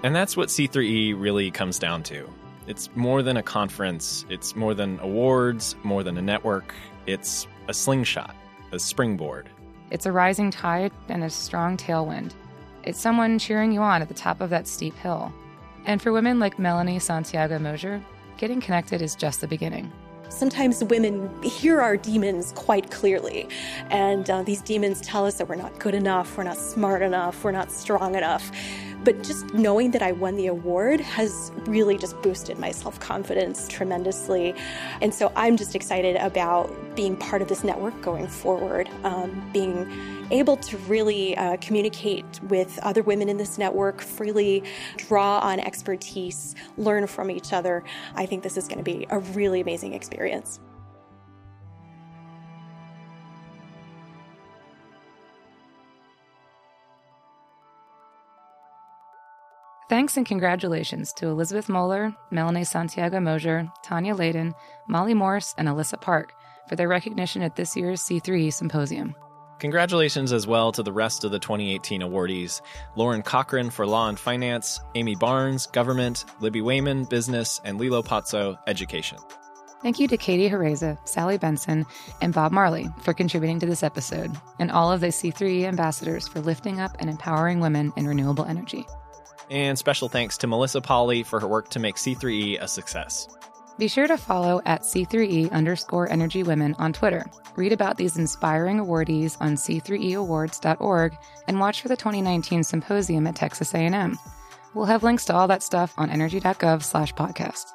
And 0.04 0.16
that's 0.16 0.38
what 0.38 0.50
C3E 0.50 1.20
really 1.20 1.50
comes 1.50 1.80
down 1.80 2.04
to. 2.04 2.30
It's 2.68 2.90
more 2.96 3.22
than 3.22 3.38
a 3.38 3.44
conference, 3.44 4.26
it's 4.30 4.56
more 4.56 4.74
than 4.74 5.00
awards, 5.00 5.76
more 5.84 6.04
than 6.04 6.18
a 6.18 6.22
network. 6.22 6.74
It's 7.06 7.48
a 7.68 7.74
slingshot, 7.74 8.36
a 8.72 8.80
springboard. 8.80 9.50
It's 9.92 10.06
a 10.06 10.12
rising 10.12 10.52
tide 10.52 10.92
and 11.10 11.24
a 11.24 11.30
strong 11.30 11.78
tailwind. 11.78 12.34
It's 12.86 13.00
someone 13.00 13.40
cheering 13.40 13.72
you 13.72 13.82
on 13.82 14.04
at 14.04 14.08
the 14.08 14.14
top 14.14 14.42
of 14.42 14.52
that 14.52 14.68
steep 14.68 14.96
hill. 14.98 15.34
And 15.86 16.00
for 16.00 16.12
women 16.12 16.40
like 16.40 16.60
Melanie 16.60 17.00
Santiago 17.00 17.58
Mosier, 17.58 18.04
getting 18.38 18.62
connected 18.62 19.02
is 19.02 19.16
just 19.16 19.42
the 19.42 19.48
beginning. 19.48 19.92
Sometimes 20.30 20.84
women 20.84 21.30
hear 21.42 21.82
our 21.82 21.98
demons 21.98 22.52
quite 22.56 22.92
clearly, 22.92 23.48
and 23.90 24.30
uh, 24.30 24.44
these 24.44 24.62
demons 24.62 25.02
tell 25.02 25.26
us 25.26 25.36
that 25.36 25.48
we're 25.48 25.56
not 25.56 25.80
good 25.80 25.96
enough, 25.96 26.38
we're 26.38 26.44
not 26.44 26.58
smart 26.58 27.02
enough, 27.02 27.44
we're 27.44 27.52
not 27.52 27.72
strong 27.72 28.16
enough. 28.16 28.52
But 29.06 29.24
just 29.24 29.54
knowing 29.54 29.92
that 29.92 30.02
I 30.02 30.12
won 30.12 30.36
the 30.36 30.48
award 30.48 31.00
has 31.00 31.52
really 31.68 31.98
just 31.98 32.20
boosted 32.24 32.58
my 32.58 32.72
self 32.72 33.00
confidence 33.00 33.68
tremendously. 33.68 34.56
And 35.00 35.14
so 35.14 35.32
I'm 35.36 35.56
just 35.56 35.76
excited 35.76 36.16
about 36.18 36.74
being 36.96 37.16
part 37.16 37.42
of 37.42 37.48
this 37.48 37.64
network 37.64 38.00
going 38.02 38.28
forward, 38.28 38.90
um, 39.04 39.50
being 39.54 39.88
able 40.32 40.58
to 40.58 40.78
really 40.80 41.38
uh, 41.38 41.58
communicate 41.58 42.26
with 42.44 42.80
other 42.80 43.04
women 43.04 43.30
in 43.30 43.38
this 43.38 43.58
network, 43.58 44.02
freely 44.02 44.64
draw 44.98 45.40
on 45.40 45.60
expertise, 45.60 46.56
learn 46.78 47.06
from 47.06 47.30
each 47.30 47.54
other. 47.54 47.84
I 48.16 48.26
think 48.26 48.42
this 48.44 48.58
is 48.58 48.68
going 48.68 48.80
to 48.80 48.84
be 48.84 49.06
a 49.12 49.20
really 49.20 49.62
amazing 49.62 49.94
experience. 49.94 50.60
Thanks 59.88 60.18
and 60.18 60.26
congratulations 60.26 61.14
to 61.14 61.28
Elizabeth 61.28 61.68
Moler, 61.68 62.16
Melanie 62.32 62.64
Santiago 62.64 63.20
Mosier, 63.20 63.72
Tanya 63.84 64.16
Layden, 64.16 64.52
Molly 64.88 65.14
Morse, 65.14 65.54
and 65.60 65.68
Alissa 65.68 66.02
Park 66.02 66.34
for 66.68 66.76
their 66.76 66.88
recognition 66.88 67.44
at 67.44 67.56
this 67.56 67.78
year's 67.78 68.02
C3E 68.02 68.52
Symposium. 68.52 69.16
Congratulations 69.60 70.34
as 70.34 70.48
well 70.48 70.72
to 70.72 70.82
the 70.82 70.92
rest 70.92 71.24
of 71.24 71.30
the 71.30 71.38
2018 71.38 72.02
awardees 72.02 72.62
Lauren 72.96 73.22
Cochran 73.22 73.70
for 73.70 73.86
Law 73.86 74.10
and 74.10 74.18
Finance, 74.18 74.80
Amy 74.96 75.14
Barnes, 75.14 75.68
Government, 75.68 76.26
Libby 76.40 76.62
Wayman, 76.62 77.06
Business, 77.06 77.62
and 77.64 77.80
Lilo 77.80 78.02
Pozzo, 78.02 78.58
Education. 78.66 79.20
Thank 79.84 80.00
you 80.00 80.08
to 80.08 80.18
Katie 80.18 80.50
Jereza, 80.50 80.98
Sally 81.08 81.38
Benson, 81.38 81.86
and 82.22 82.34
Bob 82.34 82.52
Marlay 82.52 82.92
for 83.04 83.14
contributing 83.14 83.60
to 83.60 83.68
this 83.68 83.84
episode, 83.84 84.36
and 84.58 84.72
all 84.72 84.92
of 84.92 85.00
the 85.00 85.08
C3E 85.08 85.66
ambassadors 85.66 86.28
for 86.28 86.40
lifting 86.40 86.80
up 86.80 86.96
and 86.98 87.08
empowering 87.08 87.60
women 87.60 87.94
in 87.96 88.08
renewable 88.08 88.46
energy. 88.46 88.88
And 89.50 89.78
special 89.78 90.10
thanks 90.10 90.38
to 90.40 90.48
Melissa 90.48 90.82
Polly 90.82 91.24
for 91.24 91.40
her 91.40 91.48
work 91.48 91.70
to 91.70 91.80
make 91.80 91.96
C3E 91.96 92.62
a 92.62 92.68
success. 92.68 93.28
Be 93.78 93.88
sure 93.90 94.08
to 94.08 94.18
follow 94.18 94.62
at 94.66 94.84
C3E 94.84 95.52
underscore 95.52 96.10
Energy 96.10 96.44
Women 96.44 96.76
on 96.80 96.94
Twitter. 96.94 97.26
Read 97.58 97.74
about 97.74 97.98
these 97.98 98.18
inspiring 98.18 98.78
awardees 98.78 99.38
on 99.42 99.56
c3eawards.org 99.56 101.18
and 101.48 101.60
watch 101.60 101.82
for 101.82 101.90
the 101.90 101.98
2019 101.98 102.64
symposium 102.64 103.28
at 103.28 103.36
Texas 103.36 103.74
A&M. 103.74 104.18
We'll 104.74 104.86
have 104.86 105.04
links 105.04 105.26
to 105.26 105.34
all 105.34 105.48
that 105.50 105.64
stuff 105.64 105.94
on 105.98 106.10
energy.gov 106.10 106.84
slash 106.84 107.14
podcast. 107.14 107.66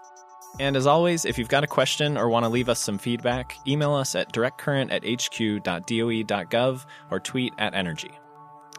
And 0.59 0.77
as 0.77 0.87
always, 0.87 1.25
if 1.25 1.39
you've 1.39 1.49
got 1.49 1.65
a 1.65 1.69
question 1.69 2.17
or 2.17 2.29
want 2.29 2.45
to 2.45 2.51
leave 2.51 2.69
us 2.69 2.81
some 2.81 2.99
feedback, 2.99 3.57
email 3.67 3.93
us 3.93 4.15
at 4.15 4.33
directcurrent 4.33 4.93
at 4.93 5.03
hq.doe.gov 5.03 6.87
or 7.11 7.21
tweet 7.21 7.55
at 7.59 7.75
energy. 7.75 8.11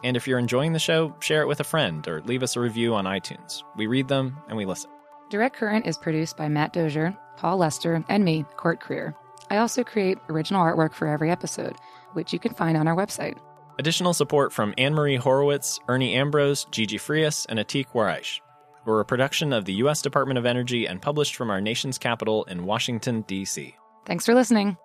And 0.04 0.16
if 0.16 0.26
you're 0.26 0.38
enjoying 0.38 0.72
the 0.72 0.78
show, 0.78 1.14
share 1.20 1.42
it 1.42 1.48
with 1.48 1.60
a 1.60 1.64
friend 1.64 2.06
or 2.08 2.22
leave 2.22 2.42
us 2.42 2.56
a 2.56 2.60
review 2.60 2.94
on 2.94 3.04
iTunes. 3.04 3.62
We 3.76 3.86
read 3.86 4.08
them 4.08 4.36
and 4.48 4.56
we 4.56 4.64
listen. 4.64 4.90
Direct 5.30 5.56
Current 5.56 5.86
is 5.86 5.96
produced 5.96 6.36
by 6.36 6.48
Matt 6.48 6.72
Dozier, 6.72 7.16
Paul 7.36 7.56
Lester, 7.58 8.04
and 8.08 8.24
me, 8.24 8.44
Cort 8.56 8.80
Kreer. 8.80 9.14
I 9.50 9.58
also 9.58 9.84
create 9.84 10.18
original 10.28 10.62
artwork 10.62 10.92
for 10.92 11.06
every 11.06 11.30
episode, 11.30 11.76
which 12.12 12.32
you 12.32 12.38
can 12.38 12.54
find 12.54 12.76
on 12.76 12.88
our 12.88 12.96
website. 12.96 13.38
Additional 13.78 14.12
support 14.12 14.52
from 14.52 14.74
Anne 14.76 14.94
Marie 14.94 15.16
Horowitz, 15.16 15.80
Ernie 15.88 16.14
Ambrose, 16.14 16.66
Gigi 16.70 16.98
Frias, 16.98 17.46
and 17.48 17.58
Atiq 17.58 17.86
Warraich. 17.94 18.40
We're 18.84 19.00
a 19.00 19.04
production 19.04 19.52
of 19.52 19.64
the 19.64 19.74
U.S. 19.74 20.02
Department 20.02 20.38
of 20.38 20.44
Energy 20.44 20.86
and 20.86 21.00
published 21.00 21.36
from 21.36 21.50
our 21.50 21.60
nation's 21.60 21.98
capital 21.98 22.44
in 22.44 22.64
Washington, 22.64 23.22
D.C. 23.22 23.74
Thanks 24.04 24.26
for 24.26 24.34
listening. 24.34 24.76